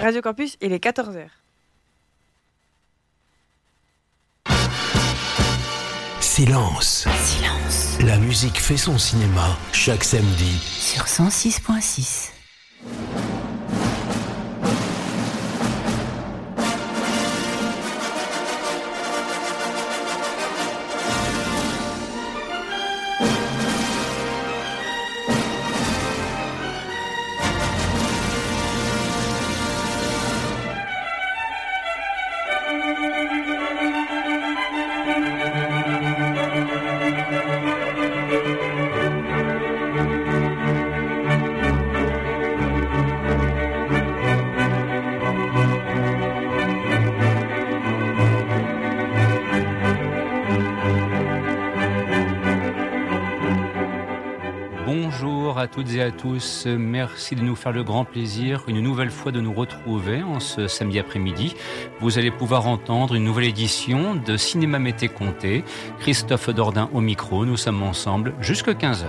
Radio 0.00 0.20
Campus, 0.20 0.56
il 0.60 0.72
est 0.72 0.82
14h. 0.82 1.28
Silence. 6.20 7.08
Silence. 7.24 7.98
La 8.04 8.18
musique 8.18 8.60
fait 8.60 8.76
son 8.76 8.98
cinéma 8.98 9.56
chaque 9.72 10.04
samedi. 10.04 10.58
Sur 10.58 11.04
106.6. 11.04 12.30
toutes 55.76 55.92
et 55.92 56.00
à 56.00 56.10
tous, 56.10 56.66
merci 56.66 57.34
de 57.34 57.42
nous 57.42 57.54
faire 57.54 57.70
le 57.70 57.84
grand 57.84 58.06
plaisir 58.06 58.64
une 58.66 58.80
nouvelle 58.80 59.10
fois 59.10 59.30
de 59.30 59.42
nous 59.42 59.52
retrouver 59.52 60.22
en 60.22 60.40
ce 60.40 60.68
samedi 60.68 60.98
après-midi. 60.98 61.54
Vous 62.00 62.18
allez 62.18 62.30
pouvoir 62.30 62.66
entendre 62.66 63.14
une 63.14 63.24
nouvelle 63.24 63.44
édition 63.44 64.14
de 64.14 64.38
Cinéma 64.38 64.78
Mété 64.78 65.08
Comté. 65.08 65.64
Christophe 66.00 66.48
Dordain 66.48 66.88
au 66.94 67.02
micro, 67.02 67.44
nous 67.44 67.58
sommes 67.58 67.82
ensemble 67.82 68.32
jusqu'à 68.40 68.72
15h. 68.72 69.04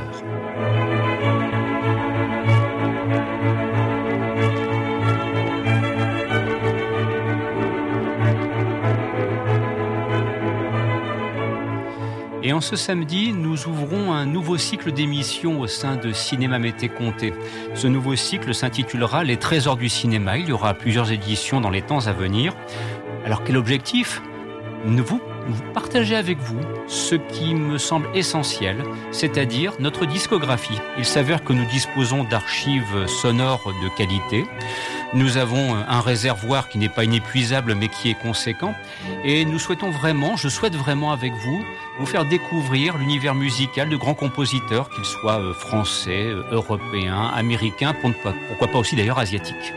Ce 12.61 12.75
samedi, 12.75 13.33
nous 13.33 13.67
ouvrons 13.67 14.13
un 14.13 14.25
nouveau 14.25 14.57
cycle 14.57 14.91
d'émissions 14.91 15.59
au 15.59 15.67
sein 15.67 15.95
de 15.95 16.11
Cinéma 16.11 16.59
Mété 16.59 16.89
Comté. 16.89 17.33
Ce 17.73 17.87
nouveau 17.87 18.15
cycle 18.15 18.53
s'intitulera 18.53 19.23
Les 19.23 19.37
Trésors 19.37 19.77
du 19.77 19.89
cinéma. 19.89 20.37
Il 20.37 20.49
y 20.49 20.51
aura 20.51 20.73
plusieurs 20.73 21.11
éditions 21.11 21.61
dans 21.61 21.69
les 21.69 21.81
temps 21.81 22.07
à 22.07 22.13
venir. 22.13 22.53
Alors 23.25 23.43
quel 23.43 23.57
objectif? 23.57 24.21
Vous, 24.85 25.19
vous 25.47 25.63
partager 25.73 26.15
avec 26.15 26.37
vous 26.39 26.59
ce 26.87 27.15
qui 27.15 27.55
me 27.55 27.77
semble 27.77 28.07
essentiel, 28.13 28.83
c'est-à-dire 29.11 29.73
notre 29.79 30.05
discographie. 30.05 30.79
Il 30.97 31.05
s'avère 31.05 31.43
que 31.43 31.53
nous 31.53 31.65
disposons 31.65 32.23
d'archives 32.23 33.07
sonores 33.07 33.73
de 33.83 33.97
qualité. 33.97 34.45
Nous 35.13 35.37
avons 35.37 35.73
un 35.73 36.01
réservoir 36.01 36.67
qui 36.67 36.77
n'est 36.77 36.89
pas 36.89 37.05
inépuisable 37.05 37.75
mais 37.75 37.87
qui 37.87 38.09
est 38.09 38.19
conséquent 38.19 38.75
et 39.23 39.45
nous 39.45 39.57
souhaitons 39.57 39.89
vraiment, 39.89 40.35
je 40.35 40.49
souhaite 40.49 40.75
vraiment 40.75 41.11
avec 41.11 41.31
vous, 41.33 41.63
vous 41.99 42.05
faire 42.05 42.25
découvrir 42.25 42.97
l'univers 42.97 43.33
musical 43.33 43.89
de 43.89 43.95
grands 43.95 44.13
compositeurs, 44.13 44.89
qu'ils 44.89 45.05
soient 45.05 45.39
euh, 45.39 45.53
français, 45.53 46.25
euh, 46.25 46.43
européens, 46.51 47.31
américains, 47.33 47.95
pourquoi 48.47 48.67
pas 48.67 48.79
aussi 48.79 48.95
d'ailleurs 48.95 49.19
asiatiques. 49.19 49.73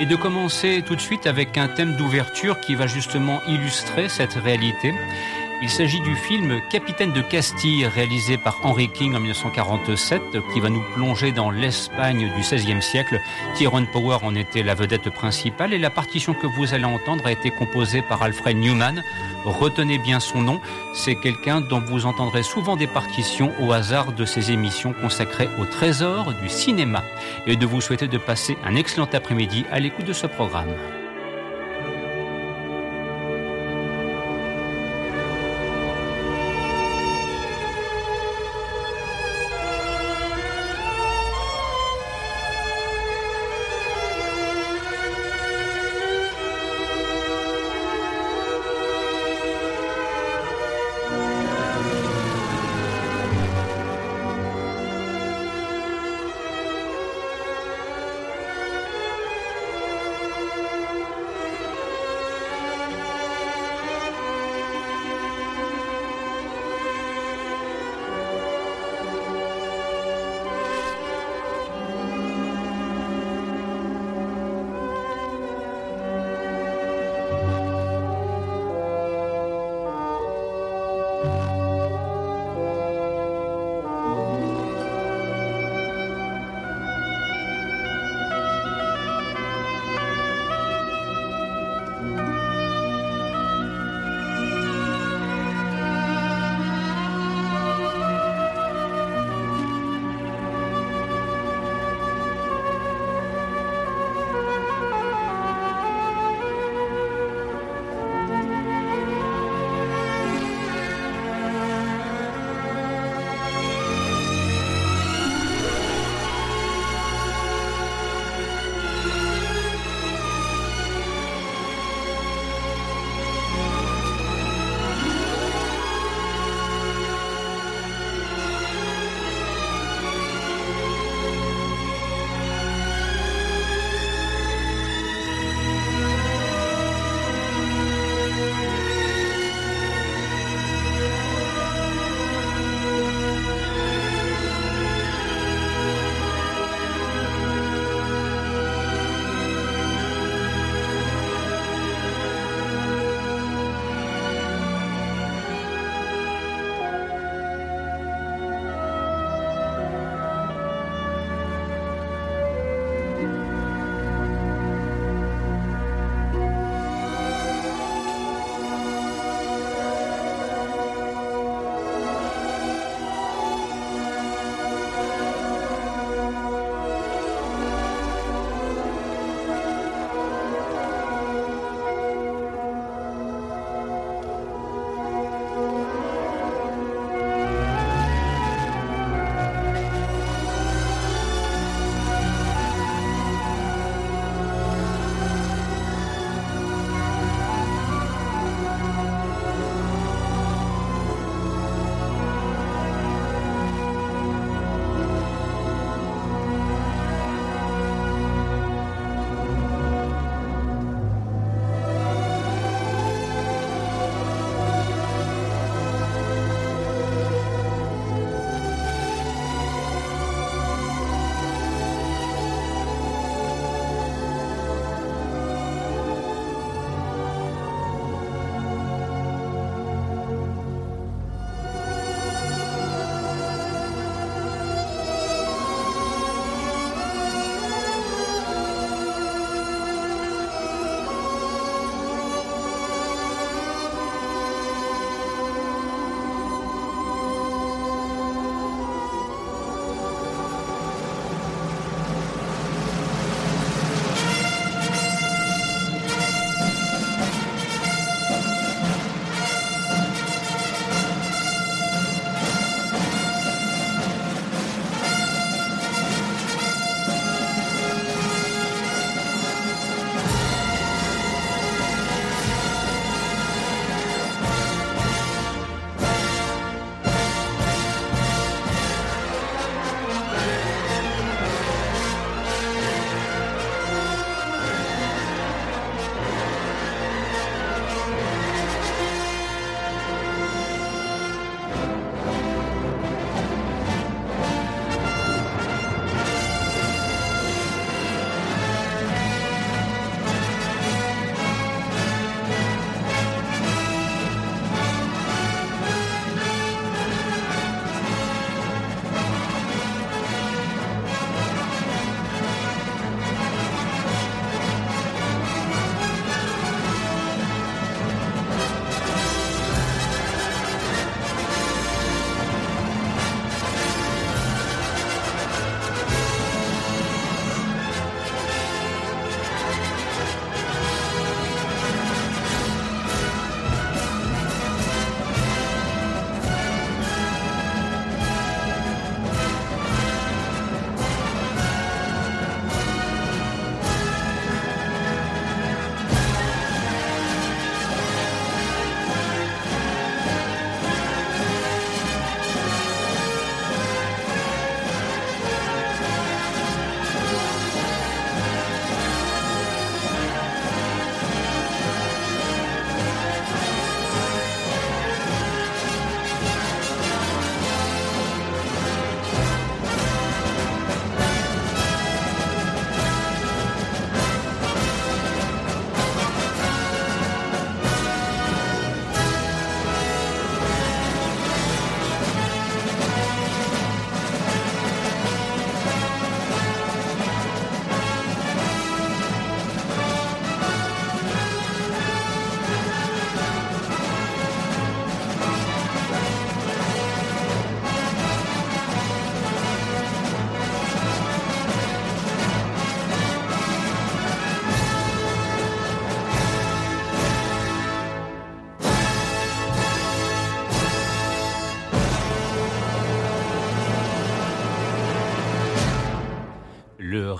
Et 0.00 0.06
de 0.06 0.16
commencer 0.16 0.82
tout 0.84 0.96
de 0.96 1.00
suite 1.00 1.26
avec 1.26 1.56
un 1.56 1.68
thème 1.68 1.96
d'ouverture 1.96 2.60
qui 2.60 2.74
va 2.74 2.86
justement 2.86 3.40
illustrer 3.46 4.08
cette 4.08 4.34
réalité. 4.34 4.92
Il 5.62 5.70
s'agit 5.70 6.00
du 6.00 6.14
film 6.14 6.60
Capitaine 6.68 7.12
de 7.12 7.22
Castille, 7.22 7.86
réalisé 7.86 8.36
par 8.36 8.60
Henry 8.64 8.88
King 8.88 9.14
en 9.14 9.20
1947, 9.20 10.20
qui 10.52 10.60
va 10.60 10.68
nous 10.68 10.82
plonger 10.94 11.32
dans 11.32 11.50
l'Espagne 11.50 12.30
du 12.34 12.40
XVIe 12.40 12.82
siècle. 12.82 13.20
Tyrone 13.54 13.86
Power 13.86 14.18
en 14.22 14.34
était 14.34 14.62
la 14.62 14.74
vedette 14.74 15.10
principale 15.10 15.72
et 15.72 15.78
la 15.78 15.90
partition 15.90 16.34
que 16.34 16.46
vous 16.46 16.74
allez 16.74 16.84
entendre 16.84 17.26
a 17.26 17.32
été 17.32 17.50
composée 17.50 18.02
par 18.02 18.22
Alfred 18.22 18.56
Newman. 18.56 19.02
Retenez 19.44 19.98
bien 19.98 20.20
son 20.20 20.42
nom, 20.42 20.60
c'est 20.92 21.14
quelqu'un 21.14 21.60
dont 21.60 21.80
vous 21.80 22.04
entendrez 22.04 22.42
souvent 22.42 22.76
des 22.76 22.88
partitions 22.88 23.52
au 23.60 23.72
hasard 23.72 24.12
de 24.12 24.24
ces 24.24 24.50
émissions 24.50 24.92
consacrées 24.92 25.48
au 25.58 25.64
trésor 25.64 26.34
du 26.42 26.48
cinéma. 26.48 27.02
Et 27.46 27.56
de 27.56 27.64
vous 27.64 27.80
souhaiter 27.80 28.08
de 28.08 28.18
passer 28.18 28.58
un 28.64 28.74
excellent 28.74 29.08
après-midi 29.12 29.64
à 29.70 29.80
l'écoute 29.80 30.06
de 30.06 30.12
ce 30.12 30.26
programme. 30.26 30.74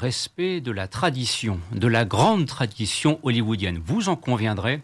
Respect 0.04 0.60
de 0.60 0.70
la 0.70 0.86
tradition, 0.86 1.58
de 1.72 1.88
la 1.88 2.04
grande 2.04 2.44
tradition 2.44 3.18
hollywoodienne. 3.22 3.80
Vous 3.82 4.10
en 4.10 4.16
conviendrez, 4.16 4.82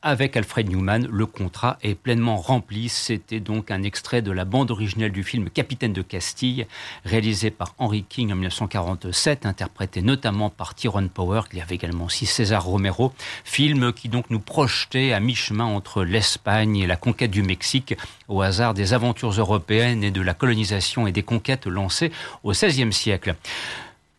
avec 0.00 0.36
Alfred 0.36 0.70
Newman, 0.70 1.08
le 1.10 1.26
contrat 1.26 1.76
est 1.82 1.96
pleinement 1.96 2.36
rempli. 2.36 2.88
C'était 2.88 3.40
donc 3.40 3.72
un 3.72 3.82
extrait 3.82 4.22
de 4.22 4.30
la 4.30 4.44
bande 4.44 4.70
originale 4.70 5.10
du 5.10 5.24
film 5.24 5.50
Capitaine 5.50 5.92
de 5.92 6.02
Castille, 6.02 6.68
réalisé 7.04 7.50
par 7.50 7.74
Henry 7.78 8.04
King 8.08 8.30
en 8.30 8.36
1947, 8.36 9.44
interprété 9.44 10.02
notamment 10.02 10.50
par 10.50 10.76
Tyrone 10.76 11.08
Power. 11.08 11.40
Il 11.50 11.58
y 11.58 11.62
avait 11.62 11.74
également 11.74 12.04
aussi 12.04 12.26
César 12.26 12.64
Romero, 12.64 13.12
film 13.42 13.92
qui 13.92 14.08
donc 14.08 14.30
nous 14.30 14.38
projetait 14.38 15.12
à 15.12 15.18
mi-chemin 15.18 15.64
entre 15.64 16.04
l'Espagne 16.04 16.76
et 16.76 16.86
la 16.86 16.96
conquête 16.96 17.32
du 17.32 17.42
Mexique, 17.42 17.96
au 18.28 18.40
hasard 18.40 18.74
des 18.74 18.92
aventures 18.94 19.32
européennes 19.32 20.04
et 20.04 20.12
de 20.12 20.20
la 20.20 20.32
colonisation 20.32 21.08
et 21.08 21.12
des 21.12 21.24
conquêtes 21.24 21.66
lancées 21.66 22.12
au 22.44 22.52
XVIe 22.52 22.92
siècle. 22.92 23.34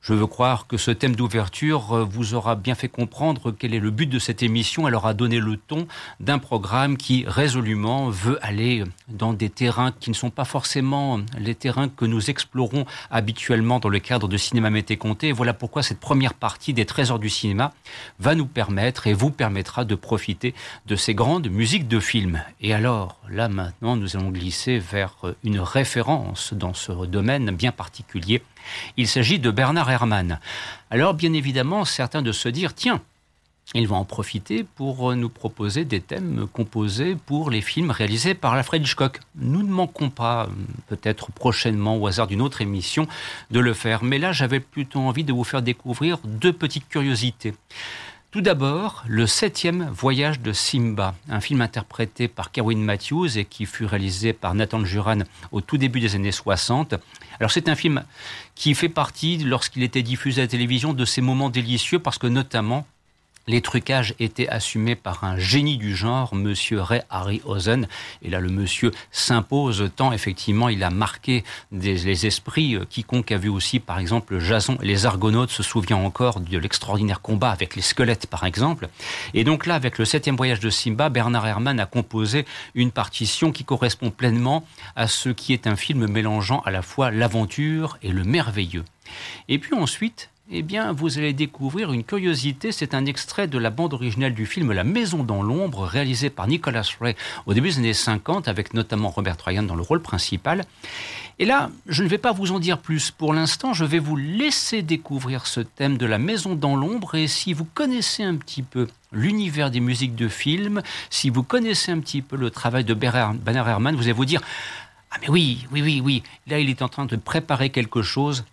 Je 0.01 0.15
veux 0.15 0.25
croire 0.25 0.65
que 0.65 0.77
ce 0.77 0.89
thème 0.89 1.15
d'ouverture 1.15 1.93
euh, 1.93 2.03
vous 2.03 2.33
aura 2.33 2.55
bien 2.55 2.73
fait 2.73 2.87
comprendre 2.87 3.51
quel 3.51 3.75
est 3.75 3.79
le 3.79 3.91
but 3.91 4.07
de 4.07 4.17
cette 4.17 4.41
émission. 4.41 4.87
Elle 4.87 4.95
aura 4.95 5.13
donné 5.13 5.39
le 5.39 5.57
ton 5.57 5.87
d'un 6.19 6.39
programme 6.39 6.97
qui 6.97 7.23
résolument 7.27 8.09
veut 8.09 8.39
aller 8.41 8.83
dans 9.09 9.31
des 9.33 9.51
terrains 9.51 9.91
qui 9.91 10.09
ne 10.09 10.15
sont 10.15 10.31
pas 10.31 10.43
forcément 10.43 11.19
les 11.37 11.53
terrains 11.53 11.87
que 11.87 12.05
nous 12.05 12.31
explorons 12.31 12.87
habituellement 13.11 13.79
dans 13.79 13.89
le 13.89 13.99
cadre 13.99 14.27
de 14.27 14.37
Cinéma 14.37 14.71
Mété 14.71 14.97
Comté. 14.97 15.31
Voilà 15.31 15.53
pourquoi 15.53 15.83
cette 15.83 15.99
première 15.99 16.33
partie 16.33 16.73
des 16.73 16.87
Trésors 16.87 17.19
du 17.19 17.29
cinéma 17.29 17.71
va 18.19 18.33
nous 18.33 18.47
permettre 18.47 19.05
et 19.05 19.13
vous 19.13 19.29
permettra 19.29 19.85
de 19.85 19.93
profiter 19.93 20.55
de 20.87 20.95
ces 20.95 21.13
grandes 21.13 21.47
musiques 21.47 21.87
de 21.87 21.99
films. 21.99 22.41
Et 22.59 22.73
alors, 22.73 23.19
là 23.29 23.49
maintenant, 23.49 23.95
nous 23.97 24.17
allons 24.17 24.31
glisser 24.31 24.79
vers 24.79 25.17
une 25.43 25.59
référence 25.59 26.53
dans 26.55 26.73
ce 26.73 27.05
domaine 27.05 27.51
bien 27.51 27.71
particulier 27.71 28.41
il 28.97 29.07
s'agit 29.07 29.39
de 29.39 29.51
Bernard 29.51 29.89
Herrmann. 29.89 30.39
Alors, 30.89 31.13
bien 31.13 31.33
évidemment, 31.33 31.85
certains 31.85 32.21
de 32.21 32.31
se 32.31 32.49
dire, 32.49 32.73
tiens, 32.73 33.01
il 33.73 33.87
va 33.87 33.95
en 33.95 34.03
profiter 34.03 34.65
pour 34.75 35.15
nous 35.15 35.29
proposer 35.29 35.85
des 35.85 36.01
thèmes 36.01 36.45
composés 36.51 37.15
pour 37.15 37.49
les 37.49 37.61
films 37.61 37.91
réalisés 37.91 38.33
par 38.33 38.53
Alfred 38.53 38.81
Hitchcock. 38.81 39.19
Nous 39.35 39.63
ne 39.63 39.71
manquons 39.71 40.09
pas, 40.09 40.49
peut-être 40.87 41.31
prochainement, 41.31 41.95
au 41.95 42.05
hasard 42.07 42.27
d'une 42.27 42.41
autre 42.41 42.61
émission, 42.61 43.07
de 43.49 43.59
le 43.61 43.73
faire. 43.73 44.03
Mais 44.03 44.19
là, 44.19 44.33
j'avais 44.33 44.59
plutôt 44.59 44.99
envie 44.99 45.23
de 45.23 45.31
vous 45.31 45.45
faire 45.45 45.61
découvrir 45.61 46.17
deux 46.25 46.51
petites 46.51 46.89
curiosités. 46.89 47.53
Tout 48.31 48.39
d'abord, 48.39 49.03
le 49.09 49.27
septième 49.27 49.89
voyage 49.89 50.39
de 50.39 50.53
Simba, 50.53 51.15
un 51.27 51.41
film 51.41 51.59
interprété 51.59 52.29
par 52.29 52.53
Kerwin 52.53 52.81
Matthews 52.81 53.37
et 53.37 53.43
qui 53.43 53.65
fut 53.65 53.83
réalisé 53.83 54.31
par 54.31 54.55
Nathan 54.55 54.85
Juran 54.85 55.17
au 55.51 55.59
tout 55.59 55.77
début 55.77 55.99
des 55.99 56.15
années 56.15 56.31
60. 56.31 56.95
Alors 57.41 57.51
c'est 57.51 57.67
un 57.67 57.75
film 57.75 58.05
qui 58.55 58.73
fait 58.73 58.87
partie, 58.87 59.39
lorsqu'il 59.39 59.83
était 59.83 60.01
diffusé 60.01 60.39
à 60.39 60.45
la 60.45 60.47
télévision, 60.47 60.93
de 60.93 61.03
ces 61.03 61.19
moments 61.19 61.49
délicieux 61.49 61.99
parce 61.99 62.17
que 62.17 62.27
notamment 62.27 62.87
les 63.47 63.61
trucages 63.61 64.15
étaient 64.19 64.47
assumés 64.47 64.95
par 64.95 65.23
un 65.23 65.37
génie 65.37 65.77
du 65.77 65.95
genre, 65.95 66.35
Monsieur 66.35 66.81
Ray 66.81 67.01
Harryhausen. 67.09 67.87
Et 68.21 68.29
là, 68.29 68.39
le 68.39 68.49
monsieur 68.49 68.91
s'impose 69.11 69.89
tant, 69.95 70.11
effectivement, 70.11 70.69
il 70.69 70.83
a 70.83 70.89
marqué 70.89 71.43
les 71.71 72.25
esprits. 72.25 72.77
Quiconque 72.89 73.31
a 73.31 73.37
vu 73.37 73.49
aussi, 73.49 73.79
par 73.79 73.99
exemple, 73.99 74.39
Jason 74.39 74.77
et 74.81 74.85
les 74.85 75.05
Argonautes 75.05 75.51
se 75.51 75.63
souvient 75.63 75.97
encore 75.97 76.39
de 76.39 76.57
l'extraordinaire 76.57 77.21
combat 77.21 77.51
avec 77.51 77.75
les 77.75 77.81
squelettes, 77.81 78.27
par 78.27 78.45
exemple. 78.45 78.89
Et 79.33 79.43
donc 79.43 79.65
là, 79.65 79.75
avec 79.75 79.97
le 79.97 80.05
septième 80.05 80.35
voyage 80.35 80.59
de 80.59 80.69
Simba, 80.69 81.09
Bernard 81.09 81.47
Herrmann 81.47 81.79
a 81.79 81.85
composé 81.85 82.45
une 82.75 82.91
partition 82.91 83.51
qui 83.51 83.63
correspond 83.63 84.11
pleinement 84.11 84.65
à 84.95 85.07
ce 85.07 85.29
qui 85.29 85.53
est 85.53 85.67
un 85.67 85.75
film 85.75 86.07
mélangeant 86.07 86.61
à 86.61 86.71
la 86.71 86.81
fois 86.81 87.11
l'aventure 87.11 87.97
et 88.01 88.09
le 88.09 88.23
merveilleux. 88.23 88.85
Et 89.49 89.59
puis 89.59 89.73
ensuite, 89.73 90.30
eh 90.53 90.63
bien, 90.63 90.91
vous 90.91 91.17
allez 91.17 91.31
découvrir 91.31 91.93
une 91.93 92.03
curiosité. 92.03 92.73
C'est 92.73 92.93
un 92.93 93.05
extrait 93.05 93.47
de 93.47 93.57
la 93.57 93.69
bande 93.69 93.93
originale 93.93 94.33
du 94.33 94.45
film 94.45 94.73
La 94.73 94.83
Maison 94.83 95.23
dans 95.23 95.41
l'ombre, 95.41 95.85
réalisé 95.85 96.29
par 96.29 96.45
Nicholas 96.47 96.89
Ray 96.99 97.15
au 97.45 97.53
début 97.53 97.69
des 97.69 97.77
années 97.77 97.93
50, 97.93 98.49
avec 98.49 98.73
notamment 98.73 99.09
Robert 99.09 99.37
Ryan 99.45 99.63
dans 99.63 99.75
le 99.75 99.81
rôle 99.81 100.01
principal. 100.01 100.65
Et 101.39 101.45
là, 101.45 101.69
je 101.87 102.03
ne 102.03 102.09
vais 102.09 102.17
pas 102.17 102.33
vous 102.33 102.51
en 102.51 102.59
dire 102.59 102.79
plus. 102.79 103.11
Pour 103.11 103.33
l'instant, 103.33 103.71
je 103.73 103.85
vais 103.85 103.99
vous 103.99 104.17
laisser 104.17 104.81
découvrir 104.81 105.47
ce 105.47 105.61
thème 105.61 105.97
de 105.97 106.05
la 106.05 106.17
Maison 106.17 106.53
dans 106.53 106.75
l'ombre. 106.75 107.15
Et 107.15 107.27
si 107.27 107.53
vous 107.53 107.65
connaissez 107.65 108.23
un 108.23 108.35
petit 108.35 108.61
peu 108.61 108.87
l'univers 109.13 109.71
des 109.71 109.79
musiques 109.79 110.15
de 110.15 110.27
film, 110.27 110.81
si 111.09 111.29
vous 111.29 111.43
connaissez 111.43 111.93
un 111.93 111.99
petit 111.99 112.21
peu 112.21 112.35
le 112.35 112.49
travail 112.49 112.83
de 112.83 112.93
Bernard 112.93 113.69
Herrmann, 113.69 113.95
vous 113.95 114.03
allez 114.03 114.11
vous 114.11 114.25
dire 114.25 114.41
ah 115.13 115.17
mais 115.21 115.29
oui, 115.29 115.67
oui, 115.71 115.81
oui, 115.81 116.01
oui, 116.01 116.23
là 116.47 116.59
il 116.59 116.69
est 116.69 116.81
en 116.81 116.87
train 116.87 117.05
de 117.05 117.17
préparer 117.17 117.69
quelque 117.69 118.01
chose 118.01 118.45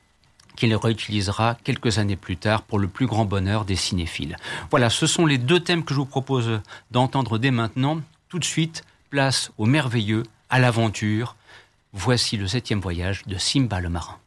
qu'il 0.59 0.75
réutilisera 0.75 1.57
quelques 1.63 1.99
années 1.99 2.17
plus 2.17 2.37
tard 2.37 2.63
pour 2.63 2.79
le 2.81 2.89
plus 2.89 3.07
grand 3.07 3.25
bonheur 3.25 3.65
des 3.65 3.77
cinéphiles. 3.77 4.37
Voilà, 4.71 4.91
ce 4.91 5.07
sont 5.07 5.25
les 5.25 5.39
deux 5.39 5.61
thèmes 5.61 5.85
que 5.85 5.95
je 5.95 6.01
vous 6.01 6.07
propose 6.07 6.61
d'entendre 6.91 7.39
dès 7.39 7.53
maintenant. 7.53 8.01
Tout 8.29 8.41
de 8.41 8.45
suite, 8.45 8.85
place 9.09 9.53
au 9.57 9.67
merveilleux, 9.67 10.25
à 10.51 10.59
l'aventure. 10.59 11.37
Voici 11.93 12.37
le 12.37 12.49
septième 12.49 12.81
voyage 12.81 13.23
de 13.27 13.39
Simba 13.39 13.81
le 13.81 13.89
marin. 13.89 14.19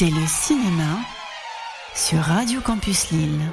Écoutez 0.00 0.20
le 0.20 0.26
cinéma 0.28 1.00
sur 1.94 2.20
Radio 2.20 2.60
Campus 2.60 3.10
Lille. 3.10 3.50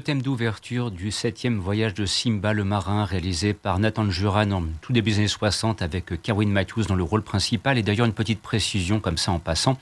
Thème 0.00 0.22
d'ouverture 0.22 0.90
du 0.90 1.10
septième 1.10 1.58
voyage 1.58 1.92
de 1.94 2.06
Simba 2.06 2.52
le 2.52 2.62
marin, 2.62 3.04
réalisé 3.04 3.54
par 3.54 3.78
Nathan 3.78 4.08
Juran 4.10 4.50
en 4.52 4.62
tout 4.80 4.92
début 4.92 5.10
des 5.10 5.18
années 5.18 5.28
60 5.28 5.82
avec 5.82 6.22
Kerwin 6.22 6.50
Matthews 6.50 6.84
dans 6.84 6.94
le 6.94 7.02
rôle 7.02 7.22
principal. 7.22 7.78
Et 7.78 7.82
d'ailleurs, 7.82 8.06
une 8.06 8.12
petite 8.12 8.40
précision 8.40 9.00
comme 9.00 9.18
ça 9.18 9.32
en 9.32 9.38
passant. 9.38 9.78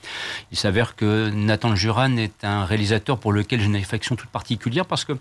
Il 0.51 0.57
s'avère 0.57 0.95
que 0.95 1.29
Nathan 1.29 1.75
Juran 1.75 2.17
est 2.17 2.43
un 2.43 2.65
réalisateur 2.65 3.19
pour 3.19 3.31
lequel 3.31 3.59
j'ai 3.59 3.67
une 3.67 3.75
affection 3.75 4.15
toute 4.15 4.29
particulière 4.29 4.85
parce 4.85 5.05
que 5.05 5.13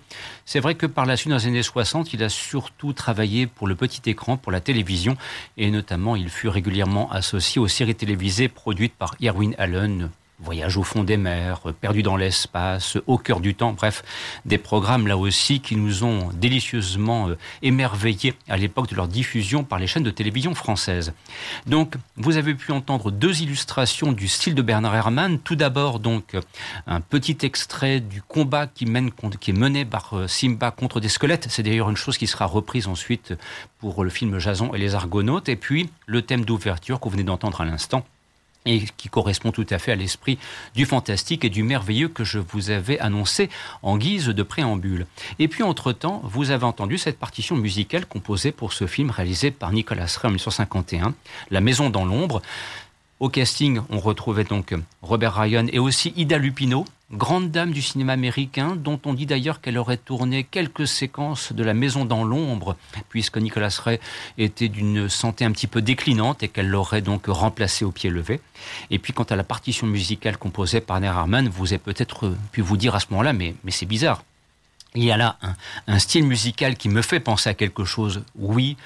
c'est 0.45 0.61
vrai 0.61 0.75
que 0.75 0.87
par 0.87 1.05
la 1.05 1.17
suite, 1.17 1.31
dans 1.31 1.39
les 1.39 1.47
années 1.47 1.63
60, 1.63 2.15
il 2.15 2.23
a 2.23 2.29
surtout 2.29 2.93
travaillé 2.93 3.47
pour 3.47 3.67
le 3.67 3.75
petit 3.75 4.09
écran, 4.09 4.37
pour 4.37 4.53
la 4.53 4.61
télévision. 4.61 5.17
Et 5.57 5.71
notamment, 5.71 6.17
il 6.17 6.31
fut 6.31 6.49
régulièrement 6.49 7.11
associé 7.11 7.61
aux 7.61 7.69
séries 7.69 7.95
télévisées 7.95 8.49
produites 8.49 8.95
par 8.95 9.15
Irwin 9.21 9.55
Allen, 9.59 10.11
Voyage 10.38 10.77
au 10.77 10.83
fond 10.83 11.03
des 11.03 11.16
mers, 11.16 11.61
Perdu 11.81 12.03
dans 12.03 12.16
l'espace, 12.16 12.99
Au 13.07 13.16
cœur 13.16 13.40
du 13.40 13.55
temps, 13.55 13.72
bref, 13.72 14.03
des 14.44 14.59
programmes 14.59 15.07
là 15.07 15.16
aussi 15.16 15.61
qui 15.61 15.77
nous 15.77 16.05
ont 16.05 16.29
délicieusement 16.35 17.31
euh, 17.31 17.38
émerveillés 17.62 18.35
à 18.46 18.59
l'époque 18.59 18.88
de 18.90 18.94
leur 18.94 19.09
diffusion 19.09 19.64
par 19.64 19.79
les 19.79 19.87
chaînes 19.87 20.03
de 20.03 20.11
télévision 20.11 20.55
françaises. 20.55 21.14
Donc, 21.66 21.94
vous 22.16 22.37
avez 22.37 22.55
pu 22.55 22.72
entendre 22.72 23.11
deux 23.11 23.40
illustrations 23.40 24.12
du 24.12 24.29
style 24.29 24.55
de 24.55 24.61
Bernard 24.61 24.94
Herrmann. 24.94 25.38
Tout 25.38 25.57
d'abord, 25.57 26.01
donc, 26.01 26.37
un 26.87 27.01
petit 27.01 27.38
extrait 27.42 28.01
du 28.01 28.20
combat 28.20 28.66
qui, 28.66 28.85
est 28.85 29.53
mené 29.53 29.85
par 29.87 30.12
euh, 30.12 30.29
Simba 30.29 30.70
contre 30.70 31.01
des 31.01 31.09
squelettes. 31.09 31.46
C'est 31.49 31.62
d'ailleurs 31.62 31.88
une 31.88 31.96
chose 31.96 32.18
qui 32.18 32.27
sera 32.27 32.44
reprise 32.44 32.88
ensuite 32.88 33.33
pour 33.79 34.05
le 34.05 34.11
film 34.11 34.38
Jason 34.38 34.75
et 34.75 34.79
les 34.79 34.94
Argonautes. 34.94 35.49
Et 35.49 35.57
puis, 35.57 35.88
le 36.07 36.20
thème 36.20 36.44
d'ouverture 36.44 37.01
qu'on 37.01 37.09
venait 37.09 37.25
d'entendre 37.25 37.62
à 37.62 37.64
l'instant 37.64 38.05
et 38.67 38.83
qui 38.97 39.09
correspond 39.09 39.53
tout 39.53 39.67
à 39.71 39.79
fait 39.79 39.93
à 39.93 39.97
l'esprit 39.97 40.39
du 40.75 40.85
fantastique 40.85 41.45
et 41.45 41.51
du 41.51 41.63
merveilleux 41.63 42.09
que 42.09 42.25
je 42.25 42.39
vous 42.39 42.71
avais 42.71 42.99
annoncé 42.99 43.49
en 43.83 43.97
guise 43.97 44.27
de 44.27 44.43
préambule. 44.43 45.07
Et 45.39 45.49
puis, 45.49 45.63
entre-temps, 45.63 46.21
vous 46.25 46.51
avez 46.51 46.65
entendu 46.65 46.99
cette 46.99 47.19
partition 47.19 47.57
musicale 47.57 48.07
composée 48.07 48.53
pour 48.53 48.73
ce 48.73 48.87
film 48.87 49.11
réalisé 49.11 49.51
par 49.51 49.73
Nicolas 49.73 50.07
Ray 50.21 50.27
en 50.27 50.31
1951, 50.31 51.15
La 51.51 51.61
Maison 51.61 51.91
dans 51.91 52.05
l'ombre. 52.05 52.43
Au 53.19 53.31
casting, 53.31 53.81
on 53.89 53.99
retrouvait 53.99 54.45
donc 54.45 54.75
Robert 55.01 55.37
Ryan 55.37 55.67
et 55.73 55.79
aussi 55.79 56.13
Ida 56.17 56.37
Lupino, 56.37 56.85
grande 57.11 57.51
dame 57.51 57.73
du 57.73 57.81
cinéma 57.81 58.13
américain, 58.13 58.77
dont 58.77 59.01
on 59.07 59.15
dit 59.15 59.25
d'ailleurs 59.25 59.63
qu'elle 59.63 59.79
aurait 59.79 59.97
tourné 59.97 60.45
quelques 60.45 60.87
séquences 60.87 61.55
de 61.55 61.65
La 61.65 61.73
Maison 61.73 62.05
dans 62.05 62.25
l'ombre, 62.25 62.77
puisque 63.09 63.39
Nicolas 63.39 63.75
Ray 63.83 64.01
était 64.37 64.69
d'une 64.69 65.09
santé 65.09 65.47
un 65.47 65.53
petit 65.53 65.67
peu 65.67 65.81
déclinante 65.81 66.43
et 66.43 66.49
qu'elle 66.49 66.69
l'aurait 66.69 67.01
donc 67.01 67.25
remplacé 67.29 67.87
au 67.87 67.91
pied 67.91 68.11
levé. 68.11 68.39
Et 68.91 68.99
puis 68.99 69.15
quant 69.15 69.25
à 69.25 69.37
la 69.37 69.45
partition 69.45 69.87
musicale 69.87 70.37
composée 70.37 70.83
par 70.83 71.01
Ner 71.01 71.09
Harman, 71.09 71.49
vous 71.49 71.73
avez 71.73 71.79
peut-être 71.79 72.35
pu 72.53 72.61
vous 72.61 72.77
dire 72.77 72.95
à 72.95 73.01
ce 73.01 73.07
moment-là, 73.13 73.33
mais, 73.33 73.55
c'est 73.71 73.87
bizarre. 73.87 74.25
Il 74.95 75.05
y 75.05 75.11
a 75.11 75.17
là 75.17 75.39
un 75.87 75.99
style 75.99 76.25
musical 76.25 76.77
qui 76.77 76.91
me 76.91 77.01
fait 77.01 77.21
penser 77.21 77.49
à 77.49 77.55
quelque 77.55 77.87
chose. 77.87 78.25
Oui, 78.35 78.77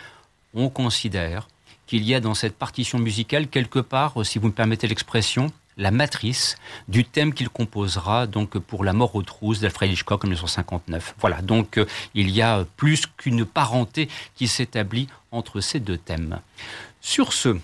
on 0.55 0.69
considère 0.69 1.49
qu'il 1.91 2.05
y 2.05 2.15
a 2.15 2.21
dans 2.21 2.35
cette 2.35 2.57
partition 2.57 3.01
musicale 3.01 3.49
quelque 3.49 3.81
part, 3.81 4.25
si 4.25 4.39
vous 4.39 4.47
me 4.47 4.53
permettez 4.53 4.87
l'expression, 4.87 5.51
la 5.77 5.91
matrice 5.91 6.55
du 6.87 7.05
thème 7.05 7.35
qu'il 7.35 7.49
composera 7.49 8.29
donc 8.29 8.59
pour 8.59 8.85
La 8.85 8.93
mort 8.93 9.17
aux 9.17 9.23
trousses 9.23 9.59
d'Alfred 9.59 9.91
Hitchcock 9.91 10.25
en 10.25 10.29
1959. 10.29 11.17
Voilà, 11.19 11.43
donc 11.43 11.79
euh, 11.79 11.87
il 12.15 12.31
y 12.31 12.43
a 12.43 12.65
plus 12.77 13.07
qu'une 13.17 13.45
parenté 13.45 14.09
qui 14.37 14.47
s'établit 14.47 15.09
entre 15.33 15.61
ces 15.61 15.81
deux 15.81 15.99
thèmes. 15.99 16.39
Sur 17.01 17.33
ce, 17.33 17.59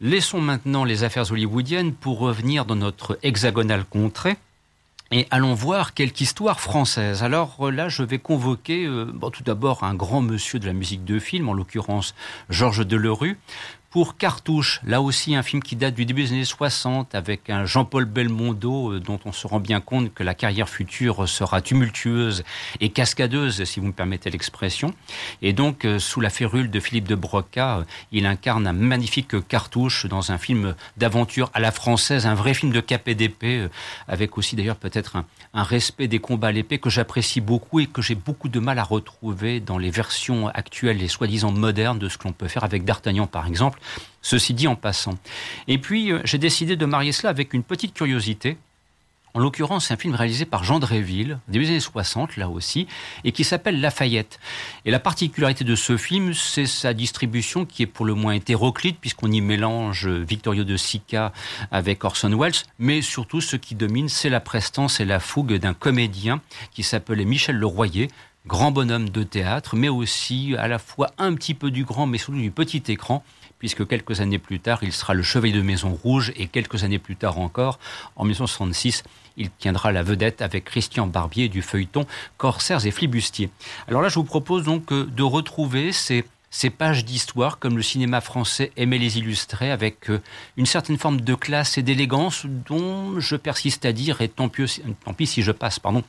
laissons 0.00 0.40
maintenant 0.40 0.82
les 0.82 1.04
affaires 1.04 1.30
hollywoodiennes 1.30 1.92
pour 1.92 2.18
revenir 2.18 2.64
dans 2.64 2.74
notre 2.74 3.16
hexagonale 3.22 3.84
contrée. 3.84 4.38
Et 5.10 5.26
allons 5.30 5.54
voir 5.54 5.94
quelque 5.94 6.20
histoire 6.20 6.60
française. 6.60 7.22
Alors 7.22 7.56
euh, 7.60 7.70
là, 7.70 7.88
je 7.88 8.02
vais 8.02 8.18
convoquer 8.18 8.84
euh, 8.84 9.06
tout 9.32 9.42
d'abord 9.42 9.82
un 9.82 9.94
grand 9.94 10.20
monsieur 10.20 10.58
de 10.58 10.66
la 10.66 10.74
musique 10.74 11.04
de 11.06 11.18
film, 11.18 11.48
en 11.48 11.54
l'occurrence 11.54 12.14
Georges 12.50 12.86
Delerue, 12.86 13.38
pour 13.90 14.18
Cartouche, 14.18 14.82
là 14.84 15.00
aussi 15.00 15.34
un 15.34 15.42
film 15.42 15.62
qui 15.62 15.74
date 15.74 15.94
du 15.94 16.04
début 16.04 16.24
des 16.24 16.32
années 16.32 16.44
60 16.44 17.14
avec 17.14 17.48
un 17.48 17.64
Jean-Paul 17.64 18.04
Belmondo 18.04 18.92
euh, 18.92 19.00
dont 19.00 19.18
on 19.24 19.32
se 19.32 19.46
rend 19.46 19.60
bien 19.60 19.80
compte 19.80 20.12
que 20.12 20.22
la 20.22 20.34
carrière 20.34 20.68
future 20.68 21.26
sera 21.26 21.62
tumultueuse 21.62 22.44
et 22.80 22.90
cascadeuse 22.90 23.64
si 23.64 23.80
vous 23.80 23.86
me 23.86 23.92
permettez 23.92 24.28
l'expression. 24.28 24.92
Et 25.40 25.54
donc 25.54 25.86
euh, 25.86 25.98
sous 25.98 26.20
la 26.20 26.28
férule 26.28 26.70
de 26.70 26.80
Philippe 26.80 27.08
de 27.08 27.14
Broca, 27.14 27.78
euh, 27.78 27.84
il 28.12 28.26
incarne 28.26 28.66
un 28.66 28.74
magnifique 28.74 29.48
Cartouche 29.48 30.04
dans 30.04 30.32
un 30.32 30.38
film 30.38 30.74
d'aventure 30.98 31.50
à 31.54 31.60
la 31.60 31.72
française, 31.72 32.26
un 32.26 32.34
vrai 32.34 32.52
film 32.52 32.72
de 32.72 32.80
KPDP 32.80 33.70
avec 34.06 34.36
aussi 34.36 34.54
d'ailleurs 34.54 34.76
peut-être 34.76 35.16
un, 35.16 35.24
un 35.54 35.62
respect 35.62 36.08
des 36.08 36.18
combats 36.18 36.48
à 36.48 36.52
l'épée 36.52 36.78
que 36.78 36.90
j'apprécie 36.90 37.40
beaucoup 37.40 37.80
et 37.80 37.86
que 37.86 38.02
j'ai 38.02 38.14
beaucoup 38.14 38.50
de 38.50 38.60
mal 38.60 38.78
à 38.78 38.84
retrouver 38.84 39.60
dans 39.60 39.78
les 39.78 39.90
versions 39.90 40.48
actuelles 40.48 41.02
et 41.02 41.08
soi-disant 41.08 41.52
modernes 41.52 41.98
de 41.98 42.10
ce 42.10 42.18
que 42.18 42.28
l'on 42.28 42.34
peut 42.34 42.48
faire 42.48 42.64
avec 42.64 42.84
D'Artagnan 42.84 43.26
par 43.26 43.46
exemple 43.46 43.77
Ceci 44.22 44.54
dit 44.54 44.68
en 44.68 44.76
passant. 44.76 45.14
Et 45.68 45.78
puis, 45.78 46.12
euh, 46.12 46.20
j'ai 46.24 46.38
décidé 46.38 46.76
de 46.76 46.86
marier 46.86 47.12
cela 47.12 47.30
avec 47.30 47.54
une 47.54 47.62
petite 47.62 47.94
curiosité. 47.94 48.56
En 49.34 49.40
l'occurrence, 49.40 49.86
c'est 49.86 49.94
un 49.94 49.98
film 49.98 50.14
réalisé 50.14 50.46
par 50.46 50.64
Jean 50.64 50.78
Dréville, 50.78 51.38
début 51.48 51.66
des 51.66 51.70
années 51.72 51.80
60, 51.80 52.36
là 52.36 52.48
aussi, 52.48 52.88
et 53.24 53.32
qui 53.32 53.44
s'appelle 53.44 53.80
Lafayette. 53.80 54.40
Et 54.84 54.90
la 54.90 54.98
particularité 54.98 55.64
de 55.64 55.74
ce 55.74 55.96
film, 55.96 56.34
c'est 56.34 56.66
sa 56.66 56.94
distribution 56.94 57.66
qui 57.66 57.82
est 57.82 57.86
pour 57.86 58.06
le 58.06 58.14
moins 58.14 58.32
hétéroclite, 58.32 58.98
puisqu'on 58.98 59.30
y 59.30 59.40
mélange 59.40 60.08
Victorio 60.08 60.64
de 60.64 60.76
Sica 60.76 61.32
avec 61.70 62.04
Orson 62.04 62.36
Welles, 62.36 62.54
mais 62.78 63.02
surtout 63.02 63.40
ce 63.40 63.56
qui 63.56 63.74
domine, 63.74 64.08
c'est 64.08 64.30
la 64.30 64.40
prestance 64.40 64.98
et 64.98 65.04
la 65.04 65.20
fougue 65.20 65.54
d'un 65.54 65.74
comédien 65.74 66.40
qui 66.72 66.82
s'appelait 66.82 67.26
Michel 67.26 67.56
Leroyer, 67.56 68.08
grand 68.46 68.72
bonhomme 68.72 69.10
de 69.10 69.22
théâtre, 69.22 69.76
mais 69.76 69.90
aussi 69.90 70.56
à 70.58 70.68
la 70.68 70.78
fois 70.78 71.10
un 71.18 71.34
petit 71.34 71.54
peu 71.54 71.70
du 71.70 71.84
grand, 71.84 72.06
mais 72.06 72.18
surtout 72.18 72.40
du 72.40 72.50
petit 72.50 72.82
écran, 72.88 73.22
puisque 73.58 73.86
quelques 73.86 74.20
années 74.20 74.38
plus 74.38 74.60
tard, 74.60 74.78
il 74.82 74.92
sera 74.92 75.14
le 75.14 75.22
chevalier 75.22 75.52
de 75.52 75.62
Maison 75.62 75.90
Rouge, 75.90 76.32
et 76.36 76.46
quelques 76.46 76.84
années 76.84 76.98
plus 76.98 77.16
tard 77.16 77.38
encore, 77.38 77.78
en 78.16 78.24
1966, 78.24 79.02
il 79.36 79.50
tiendra 79.50 79.92
la 79.92 80.02
vedette 80.02 80.42
avec 80.42 80.64
Christian 80.64 81.06
Barbier 81.06 81.48
du 81.48 81.62
feuilleton 81.62 82.06
Corsaires 82.36 82.84
et 82.86 82.90
Flibustiers. 82.90 83.50
Alors 83.86 84.02
là, 84.02 84.08
je 84.08 84.16
vous 84.16 84.24
propose 84.24 84.64
donc 84.64 84.92
euh, 84.92 85.04
de 85.04 85.22
retrouver 85.22 85.92
ces 85.92 86.24
ces 86.50 86.70
pages 86.70 87.04
d'histoire, 87.04 87.58
comme 87.58 87.76
le 87.76 87.82
cinéma 87.82 88.20
français 88.20 88.72
aimait 88.76 88.98
les 88.98 89.18
illustrer, 89.18 89.70
avec 89.70 90.10
euh, 90.10 90.20
une 90.56 90.66
certaine 90.66 90.96
forme 90.96 91.20
de 91.20 91.34
classe 91.34 91.76
et 91.76 91.82
d'élégance 91.82 92.46
dont 92.46 93.20
je 93.20 93.36
persiste 93.36 93.84
à 93.84 93.92
dire, 93.92 94.22
et 94.22 94.28
tant, 94.28 94.48
pis 94.48 95.26
si 95.26 95.42
je 95.42 95.52
passe 95.52 95.78
pardon, 95.78 96.02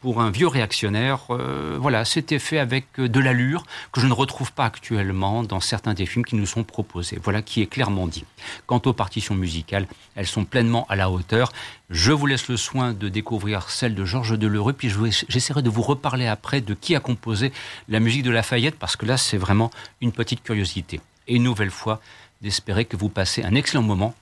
pour 0.00 0.20
un 0.20 0.30
vieux 0.30 0.46
réactionnaire, 0.46 1.26
euh, 1.30 1.76
voilà, 1.80 2.04
c'était 2.04 2.38
fait 2.38 2.58
avec 2.58 2.86
euh, 2.98 3.08
de 3.08 3.20
l'allure 3.20 3.64
que 3.92 4.00
je 4.00 4.06
ne 4.06 4.12
retrouve 4.12 4.52
pas 4.52 4.64
actuellement 4.64 5.42
dans 5.42 5.60
certains 5.60 5.94
des 5.94 6.06
films 6.06 6.24
qui 6.24 6.36
nous 6.36 6.46
sont 6.46 6.62
proposés. 6.62 7.18
Voilà 7.22 7.42
qui 7.42 7.60
est 7.60 7.66
clairement 7.66 8.06
dit. 8.06 8.24
Quant 8.66 8.80
aux 8.86 8.92
partitions 8.92 9.34
musicales, 9.34 9.86
elles 10.14 10.26
sont 10.26 10.44
pleinement 10.44 10.86
à 10.88 10.96
la 10.96 11.10
hauteur. 11.10 11.52
Je 11.90 12.12
vous 12.12 12.26
laisse 12.26 12.46
le 12.48 12.56
soin 12.56 12.92
de 12.92 13.08
découvrir 13.08 13.68
celle 13.68 13.96
de 13.96 14.04
Georges 14.04 14.38
Delerue, 14.38 14.74
puis 14.74 14.92
j'essaierai 15.28 15.60
de 15.62 15.68
vous 15.68 15.82
reparler 15.82 16.28
après 16.28 16.60
de 16.60 16.74
qui 16.74 16.94
a 16.94 17.00
composé 17.00 17.52
la 17.88 17.98
musique 17.98 18.22
de 18.22 18.30
Lafayette, 18.30 18.78
parce 18.78 18.94
que 18.94 19.06
là, 19.06 19.16
c'est 19.16 19.36
vraiment 19.36 19.72
une 20.00 20.12
petite 20.12 20.42
curiosité. 20.42 21.00
Et 21.28 21.36
une 21.36 21.42
nouvelle 21.42 21.70
fois, 21.70 22.00
d'espérer 22.40 22.84
que 22.84 22.96
vous 22.96 23.08
passez 23.08 23.42
un 23.42 23.54
excellent 23.54 23.82
moment 23.82 24.14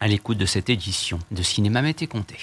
à 0.00 0.08
l'écoute 0.08 0.38
de 0.38 0.46
cette 0.46 0.70
édition 0.70 1.18
de 1.30 1.42
Cinéma 1.42 1.82
Mété 1.82 2.06
Comté. 2.06 2.36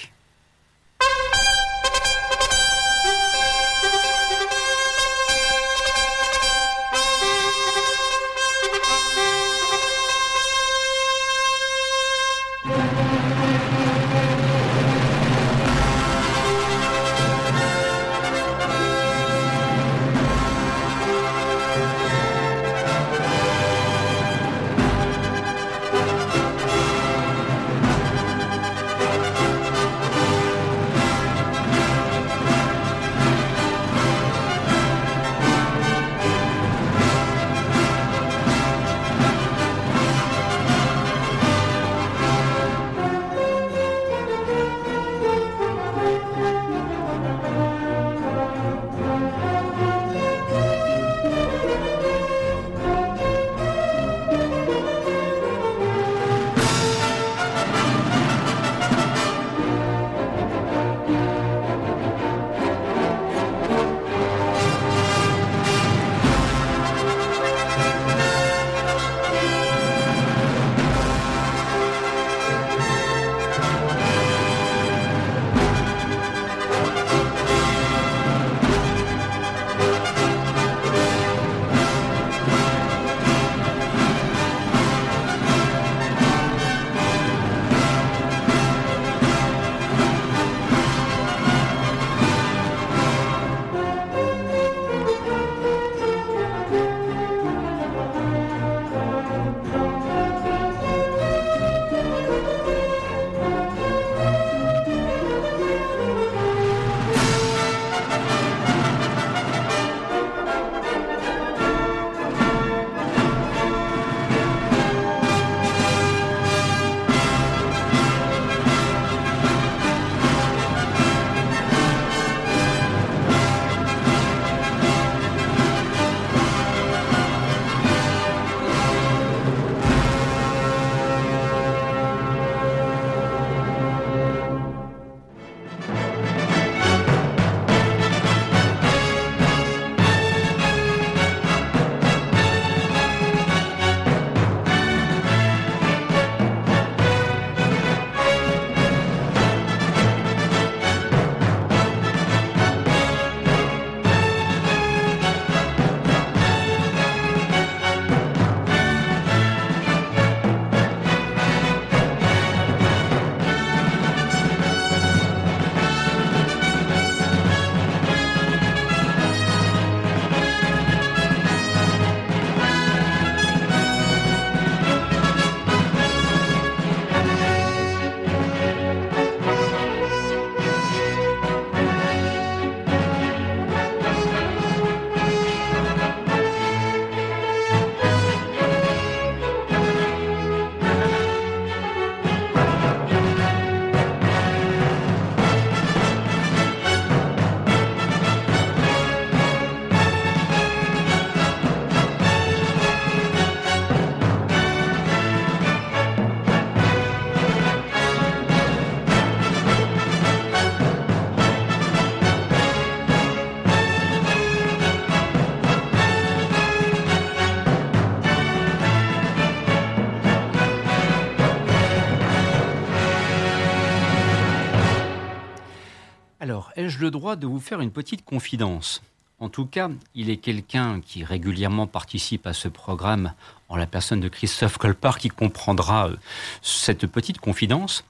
Le 227.06 227.12
droit 227.12 227.36
de 227.36 227.46
vous 227.46 227.60
faire 227.60 227.80
une 227.80 227.92
petite 227.92 228.24
confidence 228.24 229.00
En 229.38 229.48
tout 229.48 229.64
cas, 229.64 229.88
il 230.16 230.28
est 230.28 230.38
quelqu'un 230.38 231.00
qui 231.00 231.22
régulièrement 231.22 231.86
participe 231.86 232.48
à 232.48 232.52
ce 232.52 232.66
programme 232.66 233.32
en 233.68 233.76
la 233.76 233.86
personne 233.86 234.18
de 234.18 234.28
Christophe 234.28 234.76
Colpart 234.76 235.18
qui 235.20 235.28
comprendra 235.28 236.08
euh, 236.08 236.16
cette 236.62 237.06
petite 237.06 237.38
confidence. 237.38 238.04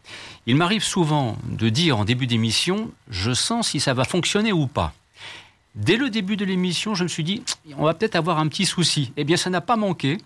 Il 0.46 0.56
m'arrive 0.56 0.82
souvent 0.82 1.36
de 1.44 1.68
dire 1.68 1.98
en 1.98 2.06
début 2.06 2.26
d'émission, 2.26 2.90
je 3.10 3.34
sens 3.34 3.68
si 3.68 3.80
ça 3.80 3.92
va 3.92 4.04
fonctionner 4.04 4.54
ou 4.54 4.66
pas. 4.66 4.94
Dès 5.74 5.98
le 5.98 6.08
début 6.08 6.38
de 6.38 6.46
l'émission, 6.46 6.94
je 6.94 7.02
me 7.02 7.08
suis 7.08 7.24
dit, 7.24 7.42
on 7.76 7.84
va 7.84 7.92
peut-être 7.92 8.16
avoir 8.16 8.38
un 8.38 8.48
petit 8.48 8.64
souci. 8.64 9.12
Eh 9.18 9.24
bien, 9.24 9.36
ça 9.36 9.50
n'a 9.50 9.60
pas 9.60 9.76
manqué. 9.76 10.16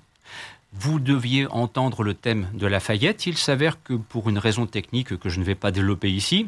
Vous 0.74 1.00
deviez 1.00 1.48
entendre 1.48 2.04
le 2.04 2.14
thème 2.14 2.48
de 2.54 2.68
Lafayette. 2.68 3.26
Il 3.26 3.37
s'avère 3.37 3.83
que 3.83 3.94
pour 3.94 4.30
une 4.30 4.38
raison 4.38 4.66
technique 4.66 5.18
que 5.18 5.28
je 5.28 5.40
ne 5.40 5.44
vais 5.44 5.56
pas 5.56 5.72
développer 5.72 6.09
ici, 6.09 6.46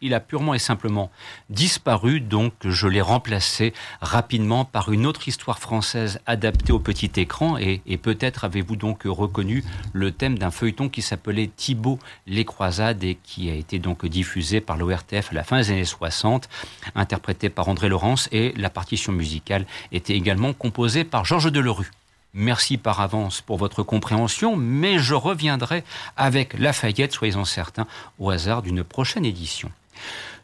il 0.00 0.14
a 0.14 0.20
purement 0.20 0.54
et 0.54 0.58
simplement 0.58 1.10
disparu, 1.50 2.20
donc 2.20 2.52
je 2.64 2.86
l'ai 2.86 3.00
remplacé 3.00 3.72
rapidement 4.00 4.64
par 4.64 4.92
une 4.92 5.06
autre 5.06 5.28
histoire 5.28 5.58
française 5.58 6.20
adaptée 6.26 6.72
au 6.72 6.78
petit 6.78 7.10
écran, 7.16 7.56
et, 7.58 7.80
peut-être 7.96 8.44
avez-vous 8.44 8.76
donc 8.76 9.02
reconnu 9.04 9.64
le 9.92 10.10
thème 10.10 10.38
d'un 10.38 10.50
feuilleton 10.50 10.88
qui 10.88 11.00
s'appelait 11.00 11.50
Thibaut 11.56 11.98
les 12.26 12.44
croisades 12.44 13.02
et 13.02 13.16
qui 13.22 13.50
a 13.50 13.54
été 13.54 13.78
donc 13.78 14.04
diffusé 14.04 14.60
par 14.60 14.76
l'ORTF 14.76 15.30
à 15.30 15.34
la 15.34 15.44
fin 15.44 15.58
des 15.58 15.70
années 15.70 15.84
60, 15.84 16.48
interprété 16.94 17.48
par 17.48 17.68
André 17.68 17.88
Laurence, 17.88 18.28
et 18.32 18.52
la 18.56 18.70
partition 18.70 19.12
musicale 19.12 19.66
était 19.92 20.14
également 20.14 20.52
composée 20.52 21.04
par 21.04 21.24
Georges 21.24 21.50
Delerue. 21.50 21.90
Merci 22.34 22.78
par 22.78 23.00
avance 23.00 23.40
pour 23.40 23.58
votre 23.58 23.84
compréhension, 23.84 24.56
mais 24.56 24.98
je 24.98 25.14
reviendrai 25.14 25.84
avec 26.16 26.58
Lafayette, 26.58 27.12
soyez-en 27.12 27.44
certains, 27.44 27.86
au 28.18 28.30
hasard 28.30 28.62
d'une 28.62 28.82
prochaine 28.82 29.24
édition. 29.24 29.70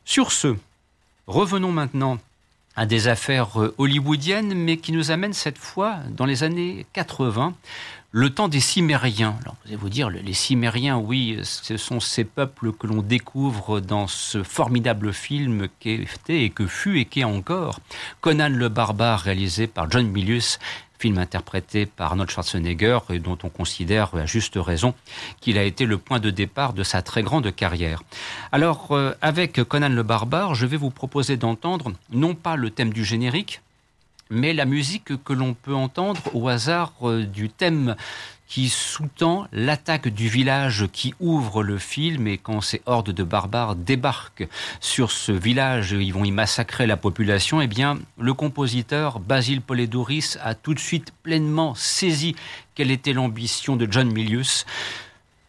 Sur 0.04 0.30
ce, 0.30 0.54
revenons 1.26 1.72
maintenant 1.72 2.18
à 2.76 2.86
des 2.86 3.08
affaires 3.08 3.60
euh, 3.60 3.74
hollywoodiennes, 3.78 4.54
mais 4.54 4.76
qui 4.76 4.92
nous 4.92 5.10
amènent 5.10 5.32
cette 5.32 5.58
fois 5.58 5.96
dans 6.10 6.26
les 6.26 6.44
années 6.44 6.86
80, 6.92 7.54
le 8.12 8.30
temps 8.30 8.48
des 8.48 8.60
Cimériens. 8.60 9.36
Alors, 9.42 9.56
vous 9.62 9.68
allez 9.68 9.76
vous 9.76 9.88
dire, 9.88 10.10
les 10.10 10.32
Cimériens, 10.32 10.96
oui, 10.96 11.38
ce 11.42 11.76
sont 11.76 11.98
ces 11.98 12.24
peuples 12.24 12.72
que 12.72 12.86
l'on 12.86 13.02
découvre 13.02 13.80
dans 13.80 14.06
ce 14.06 14.42
formidable 14.42 15.12
film 15.12 15.68
qu'était 15.80 16.44
et 16.44 16.50
que 16.50 16.66
fut 16.66 17.00
et 17.00 17.04
qu'est 17.04 17.24
encore 17.24 17.80
Conan 18.20 18.48
le 18.48 18.68
Barbare, 18.68 19.20
réalisé 19.20 19.66
par 19.66 19.90
John 19.90 20.06
Milius 20.06 20.58
film 21.00 21.16
interprété 21.18 21.86
par 21.86 22.10
Arnold 22.10 22.30
Schwarzenegger 22.30 22.98
et 23.08 23.18
dont 23.18 23.38
on 23.42 23.48
considère 23.48 24.14
à 24.14 24.26
juste 24.26 24.54
raison 24.56 24.94
qu'il 25.40 25.56
a 25.56 25.64
été 25.64 25.86
le 25.86 25.96
point 25.96 26.20
de 26.20 26.28
départ 26.28 26.74
de 26.74 26.82
sa 26.82 27.00
très 27.00 27.22
grande 27.22 27.54
carrière. 27.54 28.02
Alors, 28.52 28.92
euh, 28.92 29.14
avec 29.22 29.64
Conan 29.64 29.88
le 29.88 30.02
Barbare, 30.02 30.54
je 30.54 30.66
vais 30.66 30.76
vous 30.76 30.90
proposer 30.90 31.38
d'entendre 31.38 31.92
non 32.12 32.34
pas 32.34 32.56
le 32.56 32.70
thème 32.70 32.92
du 32.92 33.04
générique, 33.04 33.62
mais 34.28 34.52
la 34.52 34.66
musique 34.66 35.24
que 35.24 35.32
l'on 35.32 35.54
peut 35.54 35.74
entendre 35.74 36.20
au 36.34 36.48
hasard 36.48 36.92
euh, 37.02 37.24
du 37.24 37.48
thème 37.48 37.96
qui 38.50 38.68
sous-tend 38.68 39.46
l'attaque 39.52 40.08
du 40.08 40.28
village 40.28 40.88
qui 40.92 41.14
ouvre 41.20 41.62
le 41.62 41.78
film 41.78 42.26
et 42.26 42.36
quand 42.36 42.60
ces 42.60 42.82
hordes 42.84 43.12
de 43.12 43.22
barbares 43.22 43.76
débarquent 43.76 44.48
sur 44.80 45.12
ce 45.12 45.30
village, 45.30 45.92
ils 45.92 46.12
vont 46.12 46.24
y 46.24 46.32
massacrer 46.32 46.88
la 46.88 46.96
population, 46.96 47.60
eh 47.60 47.68
bien, 47.68 48.00
le 48.18 48.34
compositeur 48.34 49.20
Basil 49.20 49.62
Poledouris 49.62 50.34
a 50.42 50.56
tout 50.56 50.74
de 50.74 50.80
suite 50.80 51.12
pleinement 51.22 51.76
saisi 51.76 52.34
quelle 52.74 52.90
était 52.90 53.12
l'ambition 53.12 53.76
de 53.76 53.86
John 53.88 54.12
Milius. 54.12 54.66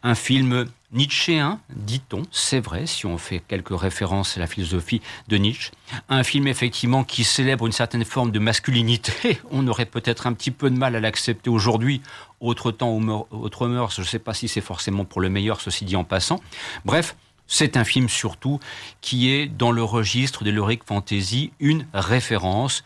Un 0.04 0.14
film 0.14 0.66
nietzschéen, 0.92 1.58
dit-on, 1.74 2.22
c'est 2.30 2.60
vrai, 2.60 2.86
si 2.86 3.06
on 3.06 3.18
fait 3.18 3.42
quelques 3.46 3.78
références 3.78 4.36
à 4.36 4.40
la 4.40 4.46
philosophie 4.46 5.00
de 5.28 5.36
Nietzsche. 5.36 5.70
Un 6.08 6.22
film 6.22 6.46
effectivement 6.46 7.02
qui 7.02 7.24
célèbre 7.24 7.66
une 7.66 7.72
certaine 7.72 8.04
forme 8.04 8.30
de 8.30 8.38
masculinité. 8.38 9.40
On 9.50 9.66
aurait 9.68 9.86
peut-être 9.86 10.26
un 10.26 10.32
petit 10.34 10.50
peu 10.50 10.70
de 10.70 10.76
mal 10.76 10.94
à 10.94 11.00
l'accepter 11.00 11.50
aujourd'hui. 11.50 12.02
Autre 12.42 12.72
temps, 12.72 12.98
autre 13.30 13.68
mœurs, 13.68 13.94
je 13.94 14.00
ne 14.00 14.06
sais 14.06 14.18
pas 14.18 14.34
si 14.34 14.48
c'est 14.48 14.60
forcément 14.60 15.04
pour 15.04 15.20
le 15.20 15.28
meilleur, 15.28 15.60
ceci 15.60 15.84
dit 15.84 15.94
en 15.94 16.02
passant. 16.02 16.40
Bref, 16.84 17.16
c'est 17.46 17.76
un 17.76 17.84
film 17.84 18.08
surtout 18.08 18.58
qui 19.00 19.30
est 19.30 19.46
dans 19.46 19.70
le 19.70 19.84
registre 19.84 20.42
de 20.42 20.50
l'heroic 20.50 20.80
fantasy 20.84 21.52
une 21.60 21.86
référence 21.94 22.82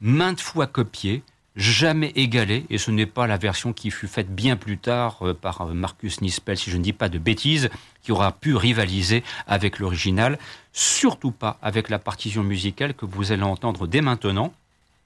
maintes 0.00 0.40
fois 0.40 0.68
copiée, 0.68 1.24
jamais 1.56 2.12
égalé, 2.14 2.66
et 2.70 2.78
ce 2.78 2.92
n'est 2.92 3.06
pas 3.06 3.26
la 3.26 3.36
version 3.36 3.72
qui 3.72 3.90
fut 3.90 4.06
faite 4.06 4.32
bien 4.32 4.56
plus 4.56 4.78
tard 4.78 5.18
euh, 5.22 5.34
par 5.34 5.62
euh, 5.62 5.74
Marcus 5.74 6.20
Nispel, 6.20 6.56
si 6.56 6.70
je 6.70 6.76
ne 6.76 6.82
dis 6.82 6.92
pas 6.92 7.08
de 7.08 7.18
bêtises, 7.18 7.68
qui 8.02 8.12
aura 8.12 8.30
pu 8.30 8.54
rivaliser 8.54 9.24
avec 9.48 9.80
l'original, 9.80 10.38
surtout 10.72 11.32
pas 11.32 11.58
avec 11.60 11.90
la 11.90 11.98
partition 11.98 12.44
musicale 12.44 12.94
que 12.94 13.06
vous 13.06 13.32
allez 13.32 13.42
entendre 13.42 13.86
dès 13.86 14.00
maintenant. 14.00 14.52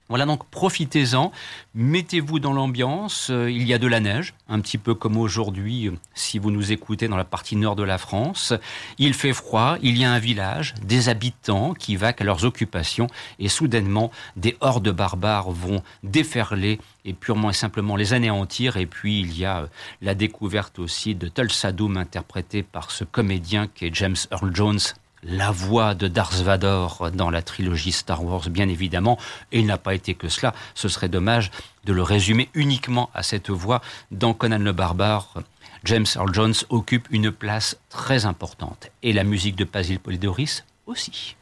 Voilà 0.07 0.27
donc 0.27 0.47
profitez-en, 0.51 1.31
mettez-vous 1.73 2.37
dans 2.37 2.53
l'ambiance, 2.53 3.31
euh, 3.31 3.49
il 3.49 3.65
y 3.65 3.73
a 3.73 3.79
de 3.79 3.87
la 3.87 3.99
neige, 3.99 4.35
un 4.47 4.59
petit 4.59 4.77
peu 4.77 4.93
comme 4.93 5.17
aujourd'hui 5.17 5.87
euh, 5.87 5.97
si 6.13 6.37
vous 6.37 6.51
nous 6.51 6.71
écoutez 6.71 7.07
dans 7.07 7.17
la 7.17 7.23
partie 7.23 7.55
nord 7.55 7.75
de 7.75 7.81
la 7.81 7.97
France, 7.97 8.53
il 8.99 9.15
fait 9.15 9.33
froid, 9.33 9.77
il 9.81 9.97
y 9.97 10.05
a 10.05 10.11
un 10.11 10.19
village, 10.19 10.75
des 10.83 11.09
habitants 11.09 11.73
qui 11.73 11.95
vaquent 11.95 12.21
à 12.21 12.23
leurs 12.23 12.45
occupations 12.45 13.07
et 13.39 13.49
soudainement 13.49 14.11
des 14.35 14.55
hordes 14.61 14.91
barbares 14.91 15.49
vont 15.49 15.81
déferler 16.03 16.79
et 17.03 17.13
purement 17.13 17.49
et 17.49 17.53
simplement 17.53 17.95
les 17.95 18.13
anéantir. 18.13 18.77
Et 18.77 18.85
puis 18.85 19.21
il 19.21 19.35
y 19.35 19.43
a 19.43 19.61
euh, 19.61 19.67
la 20.03 20.13
découverte 20.13 20.77
aussi 20.77 21.15
de 21.15 21.29
Tulsa 21.29 21.71
Doom 21.71 21.97
interprété 21.97 22.61
par 22.61 22.91
ce 22.91 23.05
comédien 23.05 23.65
qui 23.73 23.85
est 23.85 23.95
James 23.95 24.15
Earl 24.31 24.55
Jones 24.55 24.79
la 25.25 25.51
voix 25.51 25.95
de 25.95 26.07
Darth 26.07 26.35
Vader 26.35 26.87
dans 27.13 27.29
la 27.29 27.41
trilogie 27.41 27.91
Star 27.91 28.23
Wars, 28.23 28.49
bien 28.49 28.69
évidemment, 28.69 29.17
et 29.51 29.59
il 29.59 29.65
n'a 29.65 29.77
pas 29.77 29.95
été 29.95 30.13
que 30.13 30.29
cela. 30.29 30.53
Ce 30.75 30.87
serait 30.87 31.09
dommage 31.09 31.51
de 31.83 31.93
le 31.93 32.03
résumer 32.03 32.49
uniquement 32.53 33.09
à 33.13 33.23
cette 33.23 33.49
voix. 33.49 33.81
Dans 34.11 34.33
Conan 34.33 34.59
le 34.59 34.71
Barbare, 34.71 35.41
James 35.83 36.05
Earl 36.15 36.33
Jones 36.33 36.53
occupe 36.69 37.07
une 37.11 37.31
place 37.31 37.77
très 37.89 38.25
importante, 38.25 38.91
et 39.03 39.13
la 39.13 39.23
musique 39.23 39.55
de 39.55 39.65
Basil 39.65 39.99
Polidoris 39.99 40.63
aussi. 40.85 41.35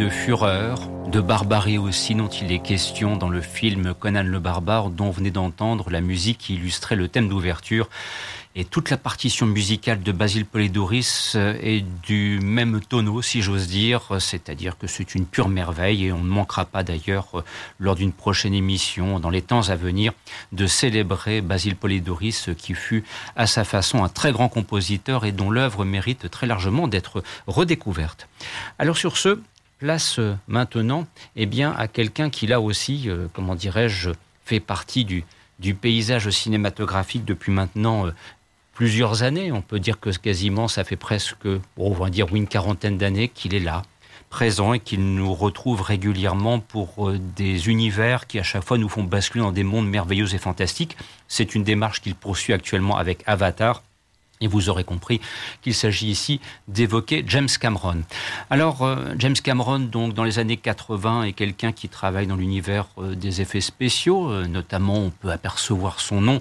De 0.00 0.08
fureur, 0.08 0.88
de 1.08 1.20
barbarie 1.20 1.76
aussi 1.76 2.14
dont 2.14 2.28
il 2.28 2.52
est 2.52 2.60
question 2.60 3.18
dans 3.18 3.28
le 3.28 3.42
film 3.42 3.92
Conan 3.92 4.22
le 4.22 4.38
barbare 4.38 4.88
dont 4.88 5.10
venait 5.10 5.30
d'entendre 5.30 5.90
la 5.90 6.00
musique 6.00 6.38
qui 6.38 6.54
illustrait 6.54 6.96
le 6.96 7.06
thème 7.06 7.28
d'ouverture. 7.28 7.90
Et 8.56 8.64
toute 8.64 8.90
la 8.90 8.96
partition 8.96 9.46
musicale 9.46 10.02
de 10.02 10.10
Basile 10.10 10.44
Polidouris 10.44 11.34
euh, 11.36 11.54
est 11.62 11.84
du 12.02 12.40
même 12.42 12.80
tonneau, 12.80 13.22
si 13.22 13.42
j'ose 13.42 13.68
dire, 13.68 14.16
c'est-à-dire 14.18 14.76
que 14.76 14.88
c'est 14.88 15.14
une 15.14 15.24
pure 15.24 15.48
merveille 15.48 16.06
et 16.06 16.12
on 16.12 16.18
ne 16.18 16.28
manquera 16.28 16.64
pas 16.64 16.82
d'ailleurs, 16.82 17.28
euh, 17.34 17.44
lors 17.78 17.94
d'une 17.94 18.12
prochaine 18.12 18.52
émission, 18.52 19.20
dans 19.20 19.30
les 19.30 19.42
temps 19.42 19.68
à 19.68 19.76
venir, 19.76 20.12
de 20.50 20.66
célébrer 20.66 21.42
Basile 21.42 21.76
Polidouris, 21.76 22.46
qui 22.58 22.74
fut 22.74 23.04
à 23.36 23.46
sa 23.46 23.62
façon 23.62 24.02
un 24.02 24.08
très 24.08 24.32
grand 24.32 24.48
compositeur 24.48 25.24
et 25.24 25.30
dont 25.30 25.50
l'œuvre 25.50 25.84
mérite 25.84 26.28
très 26.28 26.48
largement 26.48 26.88
d'être 26.88 27.22
redécouverte. 27.46 28.26
Alors 28.80 28.96
sur 28.96 29.16
ce, 29.16 29.38
place 29.80 30.20
euh, 30.20 30.36
maintenant 30.46 31.06
eh 31.34 31.46
bien, 31.46 31.72
à 31.72 31.88
quelqu'un 31.88 32.30
qui 32.30 32.46
là 32.46 32.60
aussi, 32.60 33.08
comment 33.32 33.56
dirais-je, 33.56 34.10
fait 34.44 34.60
partie 34.60 35.04
du, 35.04 35.24
paysage 35.74 36.30
cinématographique 36.30 37.24
depuis 37.24 37.52
maintenant 37.52 38.06
plusieurs 38.80 39.22
années. 39.22 39.52
On 39.52 39.60
peut 39.60 39.78
dire 39.78 40.00
que 40.00 40.08
quasiment, 40.08 40.66
ça 40.66 40.84
fait 40.84 40.96
presque, 40.96 41.46
on 41.76 41.92
va 41.92 42.08
dire, 42.08 42.34
une 42.34 42.46
quarantaine 42.46 42.96
d'années 42.96 43.28
qu'il 43.28 43.54
est 43.54 43.60
là, 43.60 43.82
présent 44.30 44.72
et 44.72 44.80
qu'il 44.80 45.14
nous 45.14 45.34
retrouve 45.34 45.82
régulièrement 45.82 46.60
pour 46.60 47.10
euh, 47.10 47.18
des 47.36 47.68
univers 47.68 48.26
qui 48.26 48.38
à 48.38 48.42
chaque 48.42 48.64
fois 48.64 48.78
nous 48.78 48.88
font 48.88 49.04
basculer 49.04 49.42
dans 49.42 49.52
des 49.52 49.64
mondes 49.64 49.88
merveilleux 49.88 50.34
et 50.34 50.38
fantastiques. 50.38 50.96
C'est 51.28 51.54
une 51.54 51.64
démarche 51.64 52.00
qu'il 52.00 52.14
poursuit 52.14 52.54
actuellement 52.54 52.96
avec 52.96 53.22
Avatar 53.26 53.82
et 54.40 54.46
vous 54.46 54.68
aurez 54.68 54.84
compris 54.84 55.20
qu'il 55.62 55.74
s'agit 55.74 56.08
ici 56.08 56.40
d'évoquer 56.68 57.24
James 57.26 57.48
Cameron. 57.60 58.02
Alors, 58.48 58.82
euh, 58.82 59.14
James 59.18 59.34
Cameron, 59.34 59.80
donc, 59.80 60.14
dans 60.14 60.24
les 60.24 60.38
années 60.38 60.56
80, 60.56 61.24
est 61.24 61.32
quelqu'un 61.32 61.72
qui 61.72 61.88
travaille 61.88 62.26
dans 62.26 62.36
l'univers 62.36 62.86
euh, 62.98 63.14
des 63.14 63.40
effets 63.40 63.60
spéciaux. 63.60 64.30
Euh, 64.30 64.46
notamment, 64.46 64.96
on 64.96 65.10
peut 65.10 65.30
apercevoir 65.30 66.00
son 66.00 66.20
nom 66.20 66.40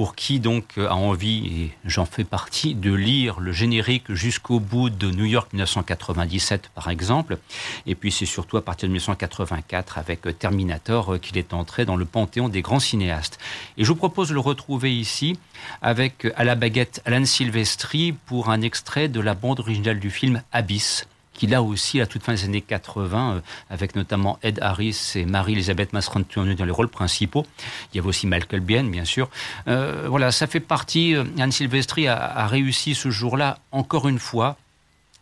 pour 0.00 0.14
qui, 0.14 0.40
donc, 0.40 0.78
a 0.78 0.94
envie, 0.94 1.46
et 1.46 1.70
j'en 1.84 2.06
fais 2.06 2.24
partie, 2.24 2.74
de 2.74 2.90
lire 2.90 3.38
le 3.38 3.52
générique 3.52 4.10
jusqu'au 4.14 4.58
bout 4.58 4.88
de 4.88 5.10
New 5.10 5.26
York 5.26 5.52
1997, 5.52 6.70
par 6.74 6.88
exemple. 6.88 7.36
Et 7.84 7.94
puis, 7.94 8.10
c'est 8.10 8.24
surtout 8.24 8.56
à 8.56 8.64
partir 8.64 8.88
de 8.88 8.92
1984, 8.92 9.98
avec 9.98 10.22
Terminator, 10.38 11.20
qu'il 11.20 11.36
est 11.36 11.52
entré 11.52 11.84
dans 11.84 11.96
le 11.96 12.06
panthéon 12.06 12.48
des 12.48 12.62
grands 12.62 12.80
cinéastes. 12.80 13.38
Et 13.76 13.84
je 13.84 13.88
vous 13.88 13.94
propose 13.94 14.30
de 14.30 14.32
le 14.32 14.40
retrouver 14.40 14.90
ici 14.90 15.38
avec, 15.82 16.26
à 16.34 16.44
la 16.44 16.54
baguette, 16.54 17.02
Alan 17.04 17.26
Silvestri 17.26 18.12
pour 18.24 18.48
un 18.48 18.62
extrait 18.62 19.08
de 19.08 19.20
la 19.20 19.34
bande 19.34 19.60
originale 19.60 20.00
du 20.00 20.10
film 20.10 20.42
Abyss 20.50 21.04
qui 21.40 21.46
là 21.46 21.62
aussi, 21.62 22.02
à 22.02 22.06
toute 22.06 22.22
fin 22.22 22.34
des 22.34 22.44
années 22.44 22.60
80, 22.60 23.36
euh, 23.36 23.40
avec 23.70 23.96
notamment 23.96 24.38
Ed 24.42 24.58
Harris 24.60 25.12
et 25.14 25.24
Marie-Elisabeth 25.24 25.94
Mastroianni 25.94 26.54
dans 26.54 26.66
les 26.66 26.70
rôles 26.70 26.90
principaux. 26.90 27.46
Il 27.92 27.96
y 27.96 27.98
avait 27.98 28.08
aussi 28.10 28.26
Michael 28.26 28.60
Biehn, 28.60 28.90
bien 28.90 29.06
sûr. 29.06 29.30
Euh, 29.66 30.04
voilà, 30.06 30.32
ça 30.32 30.46
fait 30.46 30.60
partie. 30.60 31.16
Euh, 31.16 31.24
Anne 31.38 31.50
Silvestri 31.50 32.08
a 32.08 32.46
réussi 32.46 32.94
ce 32.94 33.08
jour-là, 33.08 33.58
encore 33.72 34.06
une 34.06 34.18
fois, 34.18 34.58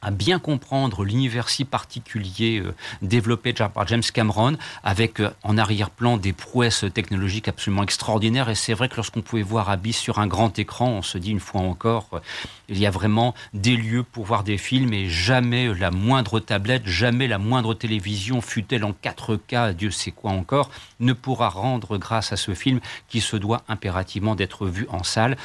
à 0.03 0.11
bien 0.11 0.39
comprendre 0.39 1.05
l'univers 1.05 1.49
si 1.49 1.65
particulier 1.65 2.61
euh, 2.61 2.75
développé 3.03 3.53
par 3.53 3.87
James 3.89 4.03
Cameron, 4.03 4.57
avec 4.85 5.21
euh, 5.21 5.31
en 5.43 5.59
arrière-plan 5.59 6.17
des 6.17 6.33
prouesses 6.33 6.85
technologiques 6.95 7.49
absolument 7.49 7.83
extraordinaires. 7.83 8.49
Et 8.49 8.55
c'est 8.55 8.75
vrai 8.75 8.89
que 8.89 8.97
lorsqu'on 8.97 9.23
pouvait 9.23 9.43
voir 9.43 9.71
Abyss 9.71 9.99
sur 9.99 10.19
un 10.19 10.27
grand 10.27 10.59
écran, 10.59 10.89
on 10.89 11.03
se 11.03 11.19
dit 11.19 11.31
une 11.31 11.41
fois 11.41 11.63
encore, 11.63 12.09
euh, 12.13 12.21
il 12.69 12.79
y 12.79 12.87
a 12.87 12.91
vraiment 12.91 13.35
des 13.55 13.77
lieux 13.77 14.03
pour 14.03 14.25
voir 14.25 14.45
des 14.45 14.59
films 14.59 14.93
et 14.93 15.09
jamais 15.09 15.73
la 15.75 15.91
moindre 15.91 16.39
tablette, 16.41 16.87
jamais 16.87 17.27
la 17.27 17.39
moindre 17.39 17.75
télévision, 17.75 18.41
fut-elle 18.41 18.85
en 18.85 18.93
4K, 18.93 19.75
Dieu 19.75 19.91
sait 19.91 20.11
quoi 20.11 20.31
encore, 20.31 20.71
ne 21.01 21.13
pourra 21.13 21.49
rendre 21.49 21.99
grâce 21.99 22.33
à 22.33 22.37
ce 22.37 22.55
film 22.55 22.81
qui 23.09 23.21
se 23.21 23.37
doit 23.37 23.63
impérativement 23.69 24.35
d'être 24.35 24.67
vu 24.67 24.87
en 24.91 25.03
salle. 25.03 25.37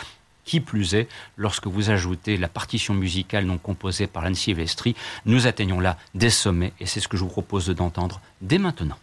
Qui 0.45 0.59
plus 0.59 0.93
est, 0.93 1.07
lorsque 1.37 1.67
vous 1.67 1.89
ajoutez 1.89 2.37
la 2.37 2.49
partition 2.49 2.93
musicale 2.93 3.45
non 3.45 3.57
composée 3.57 4.07
par 4.07 4.25
Anne 4.25 4.35
Silvestri, 4.35 4.95
nous 5.25 5.47
atteignons 5.47 5.79
là 5.79 5.97
des 6.15 6.29
sommets 6.29 6.73
et 6.79 6.85
c'est 6.85 6.99
ce 6.99 7.07
que 7.07 7.17
je 7.17 7.23
vous 7.23 7.29
propose 7.29 7.69
d'entendre 7.69 8.19
dès 8.41 8.57
maintenant. 8.57 8.97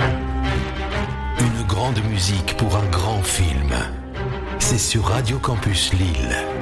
Une 0.00 1.62
grande 1.66 2.02
musique 2.04 2.56
pour 2.56 2.76
un 2.76 2.86
grand 2.86 3.22
film. 3.22 3.74
C'est 4.58 4.78
sur 4.78 5.04
Radio 5.04 5.38
Campus 5.38 5.92
Lille. 5.92 6.55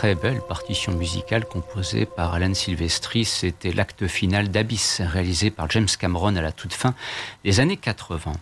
Très 0.00 0.14
belle 0.14 0.40
partition 0.40 0.92
musicale 0.92 1.44
composée 1.44 2.06
par 2.06 2.32
Alan 2.32 2.54
Silvestri. 2.54 3.26
C'était 3.26 3.70
l'acte 3.70 4.06
final 4.06 4.48
d'Abyss, 4.50 5.02
réalisé 5.04 5.50
par 5.50 5.70
James 5.70 5.88
Cameron 5.98 6.36
à 6.36 6.40
la 6.40 6.52
toute 6.52 6.72
fin 6.72 6.94
des 7.44 7.60
années 7.60 7.76
80. 7.76 8.32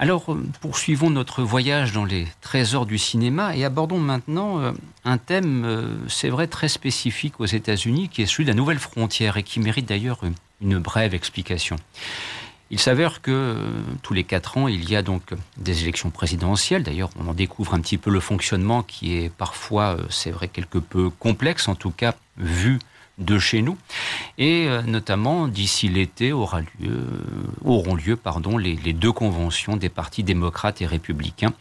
Alors, 0.00 0.32
euh, 0.32 0.44
poursuivons 0.60 1.08
notre 1.08 1.44
voyage 1.44 1.92
dans 1.92 2.04
les 2.04 2.26
trésors 2.40 2.84
du 2.84 2.98
cinéma 2.98 3.54
et 3.54 3.64
abordons 3.64 4.00
maintenant 4.00 4.58
euh, 4.58 4.72
un 5.04 5.18
thème, 5.18 5.62
euh, 5.64 5.94
c'est 6.08 6.30
vrai, 6.30 6.48
très 6.48 6.66
spécifique 6.66 7.38
aux 7.38 7.46
États-Unis, 7.46 8.08
qui 8.08 8.22
est 8.22 8.26
celui 8.26 8.42
de 8.42 8.50
la 8.50 8.56
nouvelle 8.56 8.80
frontière 8.80 9.36
et 9.36 9.44
qui 9.44 9.60
mérite 9.60 9.86
d'ailleurs 9.86 10.18
une 10.60 10.78
brève 10.80 11.14
explication. 11.14 11.76
Il 12.72 12.80
s'avère 12.80 13.22
que 13.22 13.58
tous 14.02 14.14
les 14.14 14.24
quatre 14.24 14.56
ans, 14.56 14.66
il 14.66 14.88
y 14.90 14.96
a 14.96 15.02
donc 15.02 15.34
des 15.56 15.82
élections 15.82 16.10
présidentielles. 16.10 16.82
D'ailleurs, 16.82 17.10
on 17.20 17.28
en 17.28 17.34
découvre 17.34 17.74
un 17.74 17.80
petit 17.80 17.98
peu 17.98 18.10
le 18.10 18.18
fonctionnement 18.18 18.82
qui 18.82 19.16
est 19.16 19.30
parfois, 19.30 19.98
c'est 20.08 20.30
vrai, 20.30 20.48
quelque 20.48 20.78
peu 20.78 21.10
complexe, 21.10 21.68
en 21.68 21.74
tout 21.74 21.90
cas 21.90 22.14
vu 22.38 22.78
de 23.18 23.38
chez 23.38 23.62
nous. 23.62 23.76
Et 24.38 24.66
euh, 24.68 24.82
notamment, 24.82 25.48
d'ici 25.48 25.88
l'été, 25.88 26.32
auront 26.32 26.64
lieu 27.94 28.16
pardon, 28.16 28.58
les, 28.58 28.76
deux 28.92 29.12
conventions 29.12 29.76
des 29.76 29.88
partis 29.88 30.22
démocrates 30.22 30.80
et 30.82 30.86
républicains 30.86 31.52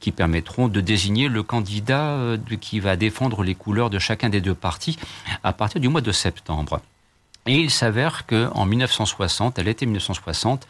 qui 0.00 0.12
permettront 0.12 0.68
de 0.68 0.80
désigner 0.80 1.28
le 1.28 1.42
candidat 1.42 2.10
euh, 2.10 2.38
qui 2.60 2.80
va 2.80 2.96
défendre 2.96 3.42
les 3.42 3.54
couleurs 3.54 3.90
de 3.90 3.98
chacun 3.98 4.28
des 4.28 4.40
deux 4.40 4.54
partis 4.54 4.98
à 5.42 5.52
partir 5.52 5.80
du 5.80 5.88
mois 5.88 6.00
de 6.00 6.12
septembre. 6.12 6.80
Et 7.48 7.54
il 7.54 7.70
s'avère 7.70 8.26
qu'en 8.26 8.66
1960, 8.66 9.58
à 9.58 9.62
l'été 9.62 9.86
1960, 9.86 10.68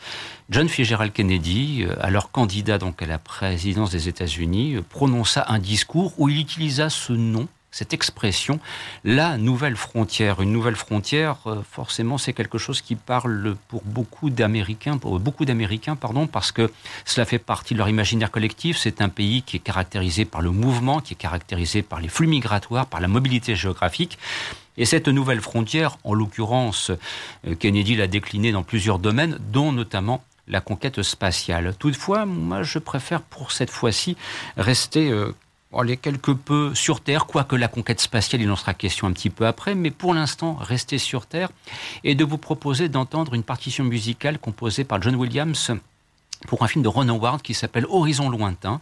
John 0.49 0.69
Fitzgerald 0.69 1.13
Kennedy, 1.13 1.83
euh, 1.83 1.97
alors 2.01 2.31
candidat 2.31 2.79
donc 2.79 3.03
à 3.03 3.07
la 3.07 3.19
présidence 3.19 3.91
des 3.91 4.09
États-Unis, 4.09 4.77
prononça 4.89 5.45
un 5.49 5.59
discours 5.59 6.15
où 6.19 6.29
il 6.29 6.39
utilisa 6.39 6.89
ce 6.89 7.13
nom 7.13 7.49
cette 7.71 7.93
expression, 7.93 8.61
la 9.05 9.37
nouvelle 9.37 9.77
frontière. 9.77 10.41
Une 10.41 10.53
nouvelle 10.53 10.75
frontière, 10.77 11.37
euh, 11.47 11.63
forcément, 11.71 12.17
c'est 12.17 12.33
quelque 12.33 12.59
chose 12.59 12.81
qui 12.81 12.95
parle 12.95 13.57
pour 13.69 13.83
beaucoup 13.85 14.31
d'Américains, 14.31 14.97
pour 14.97 15.21
beaucoup 15.21 15.45
d'Américains, 15.45 15.95
pardon, 15.95 16.27
parce 16.27 16.51
que 16.51 16.71
cela 17.05 17.27
fait 17.27 17.39
partie 17.39 17.75
de 17.75 17.79
leur 17.79 17.89
imaginaire 17.89 18.31
collectif. 18.31 18.79
C'est 18.79 19.03
un 19.03 19.09
pays 19.09 19.43
qui 19.43 19.57
est 19.57 19.61
caractérisé 19.61 20.25
par 20.25 20.41
le 20.41 20.51
mouvement, 20.51 21.01
qui 21.01 21.13
est 21.15 21.17
caractérisé 21.17 21.83
par 21.83 22.01
les 22.01 22.09
flux 22.09 22.27
migratoires, 22.27 22.87
par 22.87 23.01
la 23.01 23.09
mobilité 23.09 23.55
géographique. 23.55 24.19
Et 24.79 24.85
cette 24.85 25.09
nouvelle 25.09 25.41
frontière, 25.41 25.99
en 26.05 26.15
l'occurrence, 26.15 26.91
euh, 27.47 27.55
Kennedy 27.57 27.97
l'a 27.97 28.07
déclinée 28.07 28.53
dans 28.53 28.63
plusieurs 28.63 28.99
domaines, 28.99 29.39
dont 29.53 29.73
notamment 29.73 30.23
la 30.47 30.61
conquête 30.61 31.03
spatiale. 31.03 31.75
Toutefois, 31.79 32.25
moi, 32.25 32.63
je 32.63 32.79
préfère 32.79 33.21
pour 33.21 33.53
cette 33.53 33.71
fois-ci 33.71 34.17
rester 34.57 35.11
euh, 35.11 35.35
quelque 36.01 36.31
peu 36.31 36.75
sur 36.75 37.01
Terre, 37.01 37.27
quoique 37.27 37.57
la 37.57 37.69
conquête 37.69 38.01
spatiale, 38.01 38.41
il 38.41 38.51
en 38.51 38.57
sera 38.57 38.73
question 38.73 39.07
un 39.07 39.13
petit 39.13 39.31
peu 39.31 39.47
après, 39.47 39.75
mais 39.75 39.91
pour 39.91 40.15
l'instant, 40.15 40.55
rester 40.55 40.97
sur 40.97 41.27
Terre 41.27 41.51
et 42.05 42.15
de 42.15 42.25
vous 42.25 42.39
proposer 42.39 42.89
d'entendre 42.89 43.35
une 43.35 43.43
partition 43.43 43.85
musicale 43.85 44.39
composée 44.39 44.85
par 44.85 45.03
John 45.03 45.17
Williams 45.17 45.73
pour 46.47 46.63
un 46.63 46.69
film 46.69 46.83
de 46.83 46.89
Ron 46.89 47.09
Howard 47.09 47.43
qui 47.43 47.55
s'appelle 47.55 47.87
Horizon 47.89 48.29
lointain, 48.29 48.81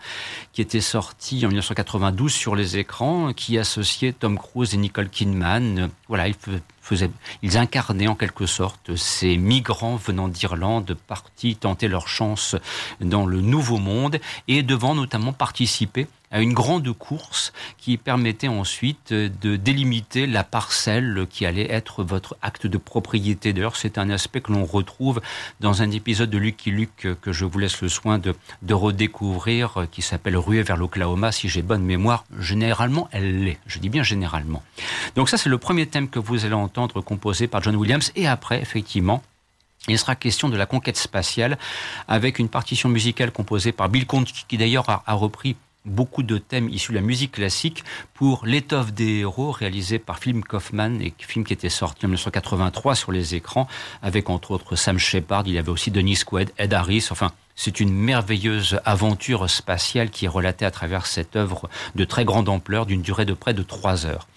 qui 0.52 0.60
était 0.60 0.80
sorti 0.80 1.44
en 1.44 1.48
1992 1.48 2.32
sur 2.32 2.54
les 2.54 2.76
écrans, 2.76 3.32
qui 3.32 3.58
associait 3.58 4.12
Tom 4.12 4.38
Cruise 4.38 4.74
et 4.74 4.76
Nicole 4.76 5.08
Kidman. 5.08 5.88
Voilà, 6.08 6.28
ils, 6.28 6.34
faisaient, 6.82 7.10
ils 7.42 7.56
incarnaient 7.56 8.08
en 8.08 8.14
quelque 8.14 8.46
sorte 8.46 8.94
ces 8.96 9.36
migrants 9.38 9.96
venant 9.96 10.28
d'Irlande, 10.28 10.96
partis 11.06 11.56
tenter 11.56 11.88
leur 11.88 12.08
chance 12.08 12.56
dans 13.00 13.26
le 13.26 13.40
nouveau 13.40 13.78
monde 13.78 14.18
et 14.48 14.62
devant 14.62 14.94
notamment 14.94 15.32
participer 15.32 16.06
à 16.36 16.42
une 16.42 16.52
grande 16.52 16.92
course 16.92 17.54
qui 17.78 17.96
permettait 17.96 18.48
ensuite 18.48 19.14
de 19.14 19.56
délimiter 19.56 20.26
la 20.26 20.44
parcelle 20.44 21.26
qui 21.30 21.46
allait 21.46 21.72
être 21.72 22.04
votre 22.04 22.36
acte 22.42 22.66
de 22.66 22.76
propriété. 22.76 23.54
D'ailleurs, 23.54 23.76
c'est 23.76 23.96
un 23.96 24.10
aspect 24.10 24.42
que 24.42 24.52
l'on 24.52 24.66
retrouve 24.66 25.22
dans 25.60 25.80
un 25.80 25.90
épisode 25.90 26.28
de 26.28 26.36
Lucky 26.36 26.70
Luke 26.70 27.08
que 27.22 27.32
je 27.32 27.46
vous 27.46 27.58
laisse 27.58 27.80
le 27.80 27.88
soin 27.88 28.18
de, 28.18 28.34
de 28.60 28.74
redécouvrir, 28.74 29.86
qui 29.90 30.02
s'appelle 30.02 30.36
Ruée 30.36 30.62
vers 30.62 30.76
l'Oklahoma, 30.76 31.32
si 31.32 31.48
j'ai 31.48 31.62
bonne 31.62 31.82
mémoire. 31.82 32.26
Généralement, 32.38 33.08
elle 33.12 33.42
l'est. 33.42 33.58
Je 33.66 33.78
dis 33.78 33.88
bien 33.88 34.02
généralement. 34.02 34.62
Donc 35.14 35.30
ça, 35.30 35.38
c'est 35.38 35.48
le 35.48 35.56
premier 35.56 35.86
thème 35.86 36.10
que 36.10 36.18
vous 36.18 36.44
allez 36.44 36.52
entendre 36.52 37.00
composé 37.00 37.46
par 37.46 37.62
John 37.62 37.76
Williams. 37.76 38.12
Et 38.14 38.28
après, 38.28 38.60
effectivement, 38.60 39.22
il 39.88 39.98
sera 39.98 40.16
question 40.16 40.50
de 40.50 40.56
la 40.58 40.66
conquête 40.66 40.98
spatiale 40.98 41.56
avec 42.08 42.38
une 42.38 42.50
partition 42.50 42.90
musicale 42.90 43.30
composée 43.32 43.72
par 43.72 43.88
Bill 43.88 44.04
Conti, 44.04 44.44
qui 44.46 44.58
d'ailleurs 44.58 45.02
a 45.06 45.14
repris 45.14 45.56
beaucoup 45.86 46.22
de 46.22 46.38
thèmes 46.38 46.68
issus 46.68 46.92
de 46.92 46.96
la 46.96 47.02
musique 47.02 47.32
classique 47.32 47.84
pour 48.14 48.44
L'étoffe 48.44 48.92
des 48.92 49.20
héros, 49.20 49.50
réalisé 49.50 49.98
par 49.98 50.18
Film 50.18 50.42
Kaufman, 50.42 51.00
et 51.00 51.14
film 51.18 51.44
qui 51.44 51.52
était 51.52 51.68
sorti 51.68 52.04
en 52.04 52.08
1983 52.08 52.94
sur 52.94 53.12
les 53.12 53.34
écrans, 53.34 53.68
avec 54.02 54.28
entre 54.28 54.50
autres 54.50 54.76
Sam 54.76 54.98
Shepard, 54.98 55.44
il 55.46 55.54
y 55.54 55.58
avait 55.58 55.70
aussi 55.70 55.90
Denis 55.90 56.20
Quaid, 56.26 56.50
Ed 56.58 56.74
Harris, 56.74 57.08
enfin, 57.10 57.32
c'est 57.54 57.80
une 57.80 57.92
merveilleuse 57.92 58.80
aventure 58.84 59.48
spatiale 59.48 60.10
qui 60.10 60.26
est 60.26 60.28
relatée 60.28 60.66
à 60.66 60.70
travers 60.70 61.06
cette 61.06 61.36
œuvre 61.36 61.70
de 61.94 62.04
très 62.04 62.24
grande 62.24 62.48
ampleur, 62.48 62.84
d'une 62.84 63.00
durée 63.00 63.24
de 63.24 63.32
près 63.32 63.54
de 63.54 63.62
trois 63.62 64.04
heures. 64.04 64.28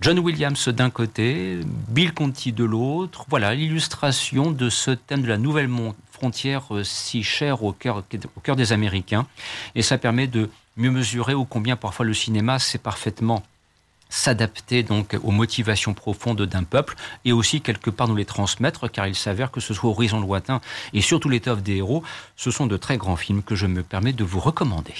John 0.00 0.18
Williams 0.18 0.68
d'un 0.68 0.90
côté, 0.90 1.58
Bill 1.88 2.12
Conti 2.12 2.52
de 2.52 2.64
l'autre. 2.64 3.24
Voilà 3.28 3.54
l'illustration 3.54 4.50
de 4.50 4.68
ce 4.68 4.90
thème 4.90 5.22
de 5.22 5.28
la 5.28 5.38
nouvelle 5.38 5.70
frontière 6.10 6.74
euh, 6.74 6.84
si 6.84 7.22
chère 7.22 7.62
au 7.62 7.72
cœur, 7.72 8.04
au 8.36 8.40
cœur 8.40 8.56
des 8.56 8.72
Américains. 8.72 9.26
Et 9.74 9.80
ça 9.80 9.96
permet 9.96 10.26
de 10.26 10.50
mieux 10.76 10.90
mesurer 10.90 11.34
ou 11.34 11.44
combien 11.44 11.76
parfois 11.76 12.06
le 12.06 12.14
cinéma 12.14 12.58
sait 12.58 12.78
parfaitement 12.78 13.42
s'adapter 14.08 14.82
donc 14.82 15.16
aux 15.22 15.32
motivations 15.32 15.94
profondes 15.94 16.42
d'un 16.42 16.62
peuple 16.62 16.94
et 17.24 17.32
aussi 17.32 17.60
quelque 17.60 17.90
part 17.90 18.08
nous 18.08 18.16
les 18.16 18.24
transmettre 18.24 18.90
car 18.90 19.06
il 19.06 19.14
s'avère 19.14 19.50
que 19.50 19.60
ce 19.60 19.74
soit 19.74 19.90
Horizon 19.90 20.20
lointain 20.20 20.60
et 20.92 21.00
surtout 21.00 21.28
l'étoffe 21.28 21.62
des 21.62 21.76
héros, 21.76 22.04
ce 22.36 22.50
sont 22.50 22.66
de 22.66 22.76
très 22.76 22.98
grands 22.98 23.16
films 23.16 23.42
que 23.42 23.54
je 23.54 23.66
me 23.66 23.82
permets 23.82 24.12
de 24.12 24.24
vous 24.24 24.40
recommander. 24.40 24.94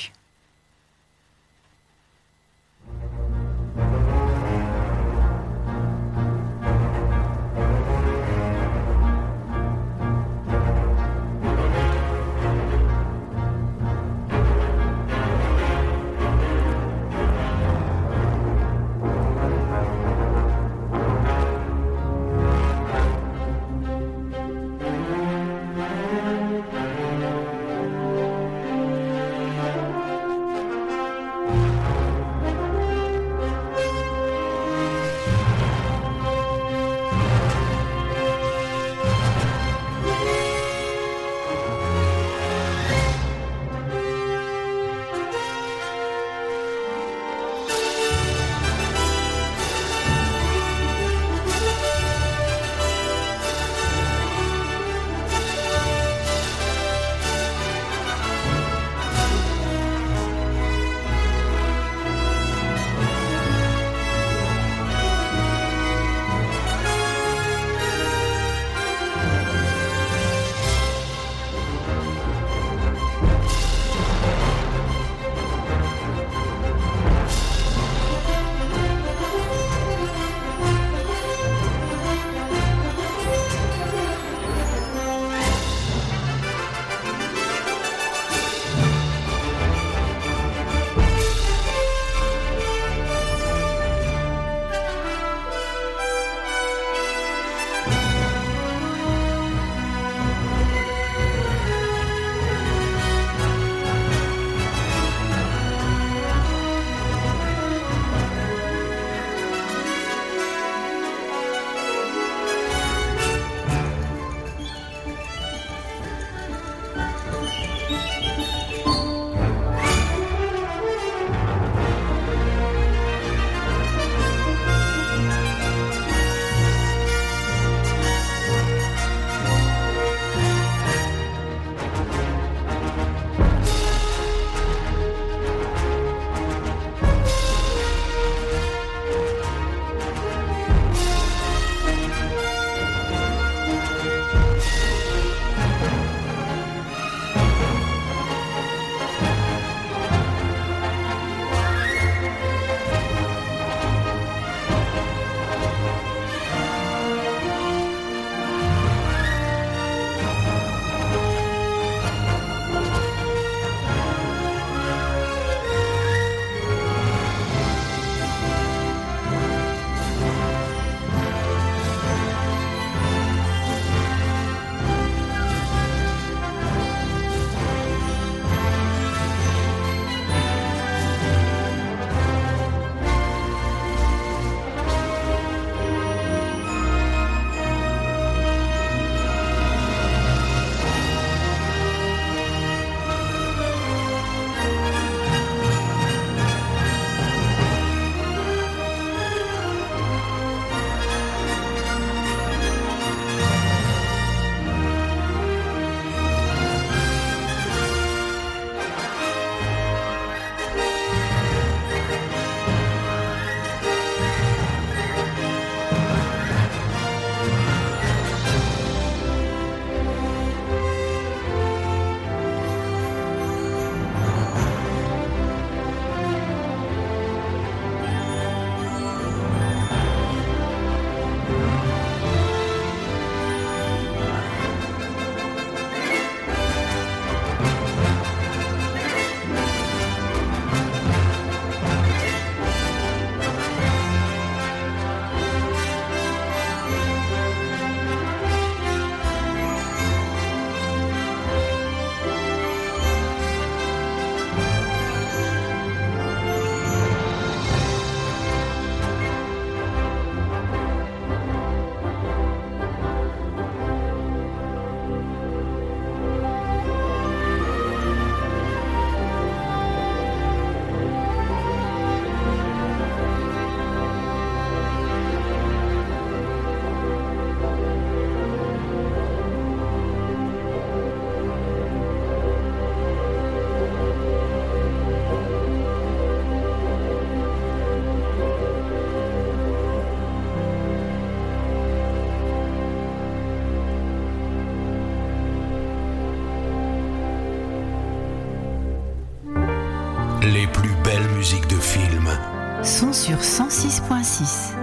Sont 302.96 303.12
sur 303.12 303.40
106.6. 303.40 304.75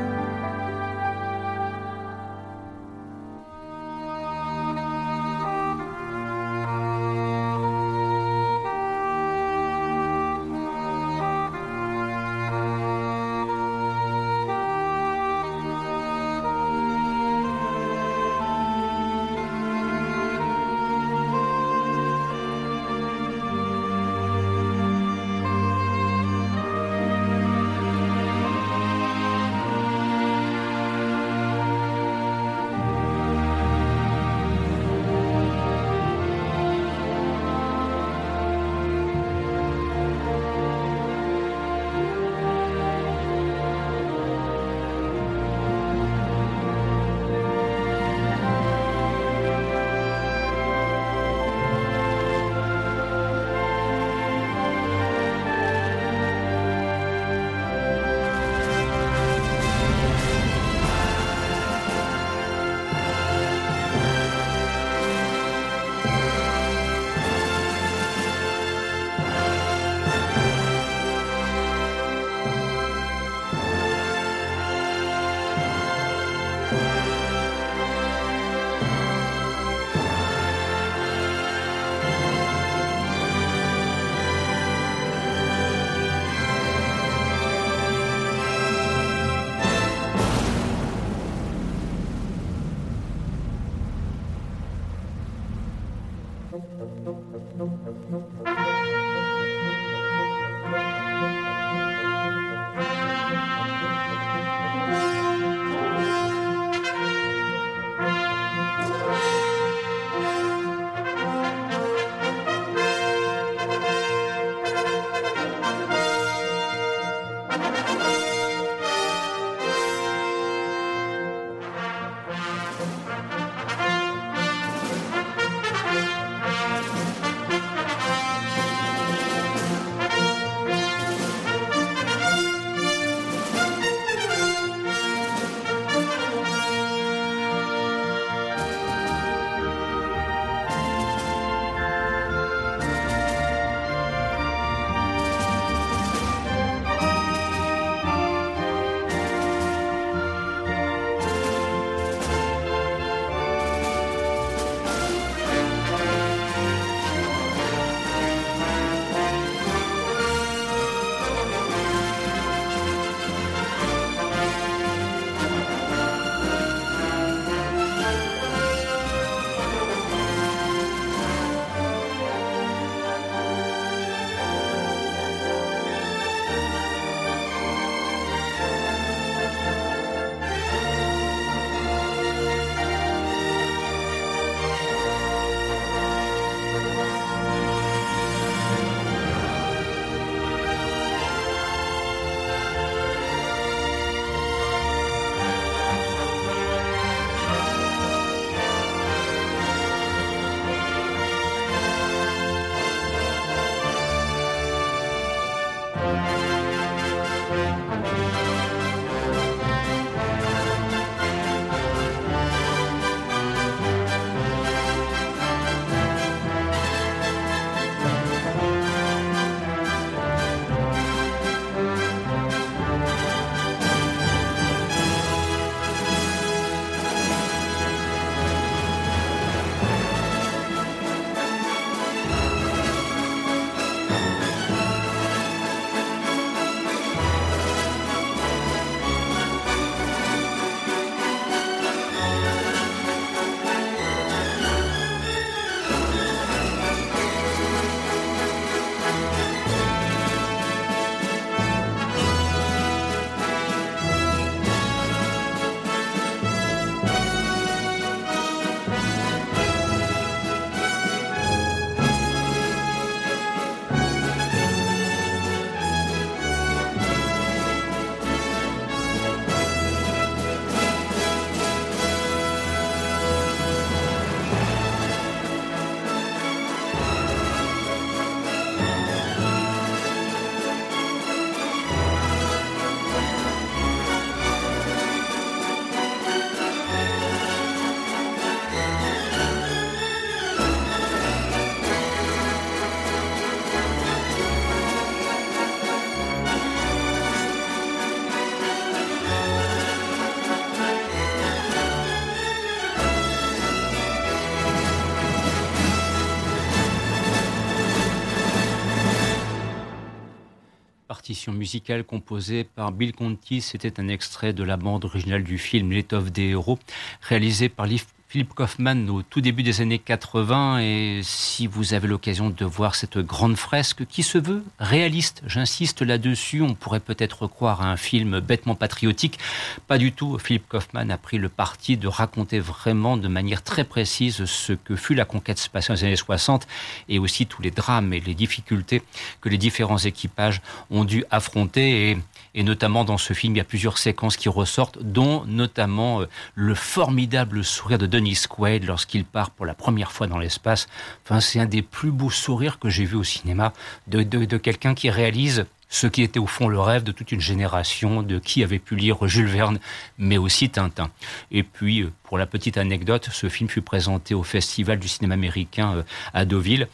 musicale 311.51 312.03
composée 312.03 312.63
par 312.63 312.91
Bill 312.91 313.13
Conti. 313.13 313.59
C'était 313.59 313.99
un 313.99 314.07
extrait 314.07 314.53
de 314.53 314.63
la 314.63 314.77
bande 314.77 315.03
originale 315.03 315.43
du 315.43 315.57
film 315.57 315.91
L'étoffe 315.91 316.31
des 316.31 316.49
héros, 316.49 316.79
réalisé 317.21 317.67
par 317.67 317.87
Philippe 318.33 318.55
Kaufman 318.55 319.09
au 319.09 319.21
tout 319.21 319.41
début 319.41 319.61
des 319.61 319.81
années 319.81 319.99
80 319.99 320.79
et 320.79 321.19
si 321.21 321.67
vous 321.67 321.93
avez 321.93 322.07
l'occasion 322.07 322.49
de 322.49 322.65
voir 322.65 322.95
cette 322.95 323.19
grande 323.19 323.57
fresque 323.57 324.07
qui 324.07 324.23
se 324.23 324.39
veut 324.39 324.63
réaliste, 324.79 325.43
j'insiste 325.45 326.01
là-dessus, 326.01 326.63
on 326.63 326.73
pourrait 326.73 326.99
peut-être 326.99 327.45
croire 327.45 327.83
à 327.83 327.91
un 327.91 327.95
film 327.95 328.39
bêtement 328.39 328.73
patriotique. 328.73 329.37
Pas 329.85 329.99
du 329.99 330.13
tout, 330.13 330.39
Philippe 330.39 330.67
Kaufman 330.67 331.11
a 331.11 331.17
pris 331.19 331.37
le 331.37 331.47
parti 331.47 331.95
de 331.95 332.07
raconter 332.07 332.59
vraiment 332.59 333.17
de 333.17 333.27
manière 333.27 333.61
très 333.61 333.83
précise 333.83 334.45
ce 334.45 334.73
que 334.73 334.95
fut 334.95 335.13
la 335.13 335.25
conquête 335.25 335.59
spatiale 335.59 335.99
des 335.99 336.05
années 336.05 336.15
60 336.15 336.65
et 337.09 337.19
aussi 337.19 337.45
tous 337.45 337.61
les 337.61 337.69
drames 337.69 338.13
et 338.13 338.19
les 338.19 338.33
difficultés 338.33 339.03
que 339.41 339.49
les 339.49 339.59
différents 339.59 339.99
équipages 339.99 340.63
ont 340.89 341.03
dû 341.03 341.23
affronter 341.29 342.17
et 342.55 342.63
notamment 342.63 343.03
dans 343.03 343.17
ce 343.17 343.33
film, 343.33 343.55
il 343.55 343.57
y 343.57 343.61
a 343.61 343.65
plusieurs 343.65 343.97
séquences 343.97 344.37
qui 344.37 344.49
ressortent, 344.49 344.99
dont 345.01 345.43
notamment 345.45 346.21
euh, 346.21 346.29
le 346.55 346.75
formidable 346.75 347.63
sourire 347.63 347.97
de 347.97 348.05
Dennis 348.05 348.43
Quaid 348.47 348.85
lorsqu'il 348.85 349.25
part 349.25 349.51
pour 349.51 349.65
la 349.65 349.73
première 349.73 350.11
fois 350.11 350.27
dans 350.27 350.37
l'espace. 350.37 350.87
Enfin, 351.25 351.39
c'est 351.39 351.59
un 351.59 351.65
des 351.65 351.81
plus 351.81 352.11
beaux 352.11 352.29
sourires 352.29 352.79
que 352.79 352.89
j'ai 352.89 353.05
vu 353.05 353.15
au 353.15 353.23
cinéma 353.23 353.73
de, 354.07 354.23
de, 354.23 354.57
quelqu'un 354.57 354.93
qui 354.93 355.09
réalise 355.09 355.65
ce 355.89 356.07
qui 356.07 356.23
était 356.23 356.39
au 356.39 356.47
fond 356.47 356.67
le 356.67 356.79
rêve 356.79 357.03
de 357.03 357.11
toute 357.11 357.31
une 357.31 357.41
génération 357.41 358.23
de 358.23 358.39
qui 358.39 358.63
avait 358.63 358.79
pu 358.79 358.95
lire 358.95 359.27
Jules 359.27 359.47
Verne, 359.47 359.79
mais 360.17 360.37
aussi 360.37 360.69
Tintin. 360.69 361.11
Et 361.51 361.63
puis, 361.63 362.01
euh, 362.01 362.11
pour 362.23 362.37
la 362.37 362.45
petite 362.45 362.77
anecdote, 362.77 363.29
ce 363.31 363.49
film 363.49 363.69
fut 363.69 363.81
présenté 363.81 364.33
au 364.33 364.43
Festival 364.43 364.99
du 364.99 365.07
cinéma 365.07 365.33
américain 365.35 365.97
euh, 365.97 366.03
à 366.33 366.45
Deauville, 366.45 366.87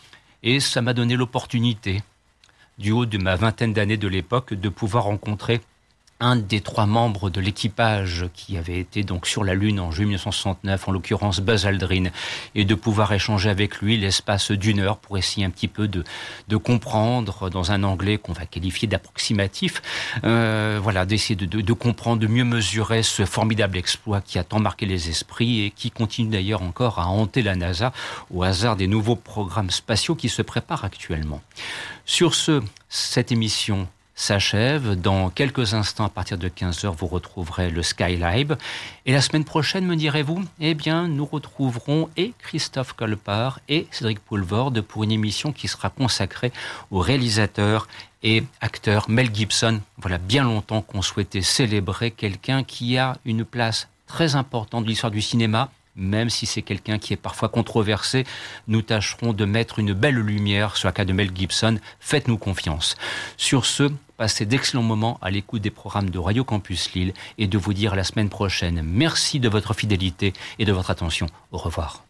et 0.43 0.59
ça 0.59 0.81
m'a 0.81 0.93
donné 0.93 1.15
l'opportunité 1.15 2.01
du 2.79 2.91
haut 2.91 3.05
de 3.05 3.17
ma 3.17 3.35
vingtaine 3.35 3.73
d'années 3.73 3.97
de 3.97 4.07
l'époque, 4.07 4.53
de 4.53 4.69
pouvoir 4.69 5.03
rencontrer 5.03 5.61
un 6.19 6.35
des 6.35 6.59
trois 6.59 6.85
membres 6.85 7.29
de 7.29 7.39
l'équipage 7.39 8.25
qui 8.33 8.57
avait 8.57 8.79
été 8.79 9.03
donc 9.03 9.25
sur 9.25 9.43
la 9.43 9.53
Lune 9.53 9.79
en 9.79 9.91
juillet 9.91 10.07
1969, 10.07 10.87
en 10.87 10.91
l'occurrence 10.91 11.39
Buzz 11.39 11.65
Aldrin, 11.65 12.09
et 12.55 12.65
de 12.65 12.75
pouvoir 12.75 13.13
échanger 13.13 13.49
avec 13.49 13.77
lui 13.77 13.97
l'espace 13.97 14.51
d'une 14.51 14.79
heure 14.79 14.97
pour 14.97 15.17
essayer 15.17 15.45
un 15.45 15.49
petit 15.49 15.69
peu 15.69 15.87
de, 15.87 16.03
de 16.47 16.57
comprendre 16.57 17.49
dans 17.49 17.71
un 17.71 17.83
anglais 17.83 18.17
qu'on 18.17 18.33
va 18.33 18.45
qualifier 18.45 18.87
d'approximatif, 18.87 19.81
euh, 20.25 20.79
voilà, 20.81 21.05
d'essayer 21.05 21.35
de, 21.35 21.45
de, 21.45 21.61
de, 21.61 21.73
comprendre, 21.73 22.21
de 22.21 22.27
mieux 22.27 22.43
mesurer 22.43 23.01
ce 23.03 23.25
formidable 23.25 23.77
exploit 23.77 24.19
qui 24.19 24.37
a 24.39 24.43
tant 24.43 24.59
marqué 24.59 24.85
les 24.85 25.09
esprits 25.09 25.61
et 25.61 25.71
qui 25.71 25.89
continue 25.89 26.29
d'ailleurs 26.29 26.63
encore 26.63 26.99
à 26.99 27.07
hanter 27.07 27.41
la 27.41 27.55
NASA 27.55 27.93
au 28.29 28.43
hasard 28.43 28.75
des 28.75 28.87
nouveaux 28.87 29.15
programmes 29.15 29.69
spatiaux 29.69 30.15
qui 30.15 30.27
se 30.27 30.41
préparent 30.41 30.83
actuellement. 30.83 31.41
Sur 32.05 32.35
ce, 32.35 32.61
cette 32.89 33.31
émission 33.31 33.87
s'achève. 34.19 34.99
Dans 34.99 35.29
quelques 35.29 35.73
instants, 35.73 36.05
à 36.05 36.09
partir 36.09 36.37
de 36.37 36.49
15h, 36.49 36.93
vous 36.95 37.07
retrouverez 37.07 37.69
le 37.69 37.81
Skylive. 37.81 38.57
Et 39.05 39.13
la 39.13 39.21
semaine 39.21 39.45
prochaine, 39.45 39.85
me 39.85 39.95
direz-vous, 39.95 40.43
eh 40.59 40.73
bien, 40.73 41.07
nous 41.07 41.25
retrouverons 41.25 42.09
et 42.17 42.33
Christophe 42.37 42.93
Colpart 42.93 43.59
et 43.69 43.87
Cédric 43.91 44.19
Poulvorde 44.19 44.81
pour 44.81 45.03
une 45.03 45.11
émission 45.11 45.53
qui 45.53 45.67
sera 45.67 45.89
consacrée 45.89 46.51
au 46.91 46.99
réalisateur 46.99 47.87
et 48.21 48.43
acteur 48.59 49.09
Mel 49.09 49.33
Gibson. 49.33 49.79
Voilà 49.97 50.17
bien 50.17 50.43
longtemps 50.43 50.81
qu'on 50.81 51.01
souhaitait 51.01 51.41
célébrer 51.41 52.11
quelqu'un 52.11 52.63
qui 52.63 52.97
a 52.97 53.15
une 53.23 53.45
place 53.45 53.87
très 54.05 54.35
importante 54.35 54.83
de 54.83 54.89
l'histoire 54.89 55.11
du 55.11 55.21
cinéma, 55.21 55.71
même 55.95 56.29
si 56.29 56.45
c'est 56.45 56.61
quelqu'un 56.61 56.99
qui 56.99 57.13
est 57.13 57.17
parfois 57.17 57.47
controversé, 57.47 58.25
nous 58.67 58.81
tâcherons 58.81 59.31
de 59.31 59.45
mettre 59.45 59.79
une 59.79 59.93
belle 59.93 60.15
lumière 60.15 60.75
sur 60.75 60.87
la 60.87 60.91
cas 60.91 61.05
de 61.05 61.13
Mel 61.13 61.31
Gibson. 61.33 61.77
Faites-nous 61.99 62.37
confiance. 62.37 62.95
Sur 63.37 63.65
ce, 63.65 63.91
Passez 64.19 64.45
d'excellents 64.45 64.83
moments 64.83 65.17
à 65.21 65.31
l'écoute 65.31 65.61
des 65.61 65.69
programmes 65.69 66.09
de 66.09 66.19
Radio 66.19 66.43
Campus 66.43 66.91
Lille 66.91 67.13
et 67.37 67.47
de 67.47 67.57
vous 67.57 67.73
dire 67.73 67.95
la 67.95 68.03
semaine 68.03 68.27
prochaine. 68.27 68.81
Merci 68.83 69.39
de 69.39 69.47
votre 69.47 69.73
fidélité 69.73 70.33
et 70.59 70.65
de 70.65 70.73
votre 70.73 70.91
attention. 70.91 71.27
Au 71.53 71.57
revoir. 71.57 72.03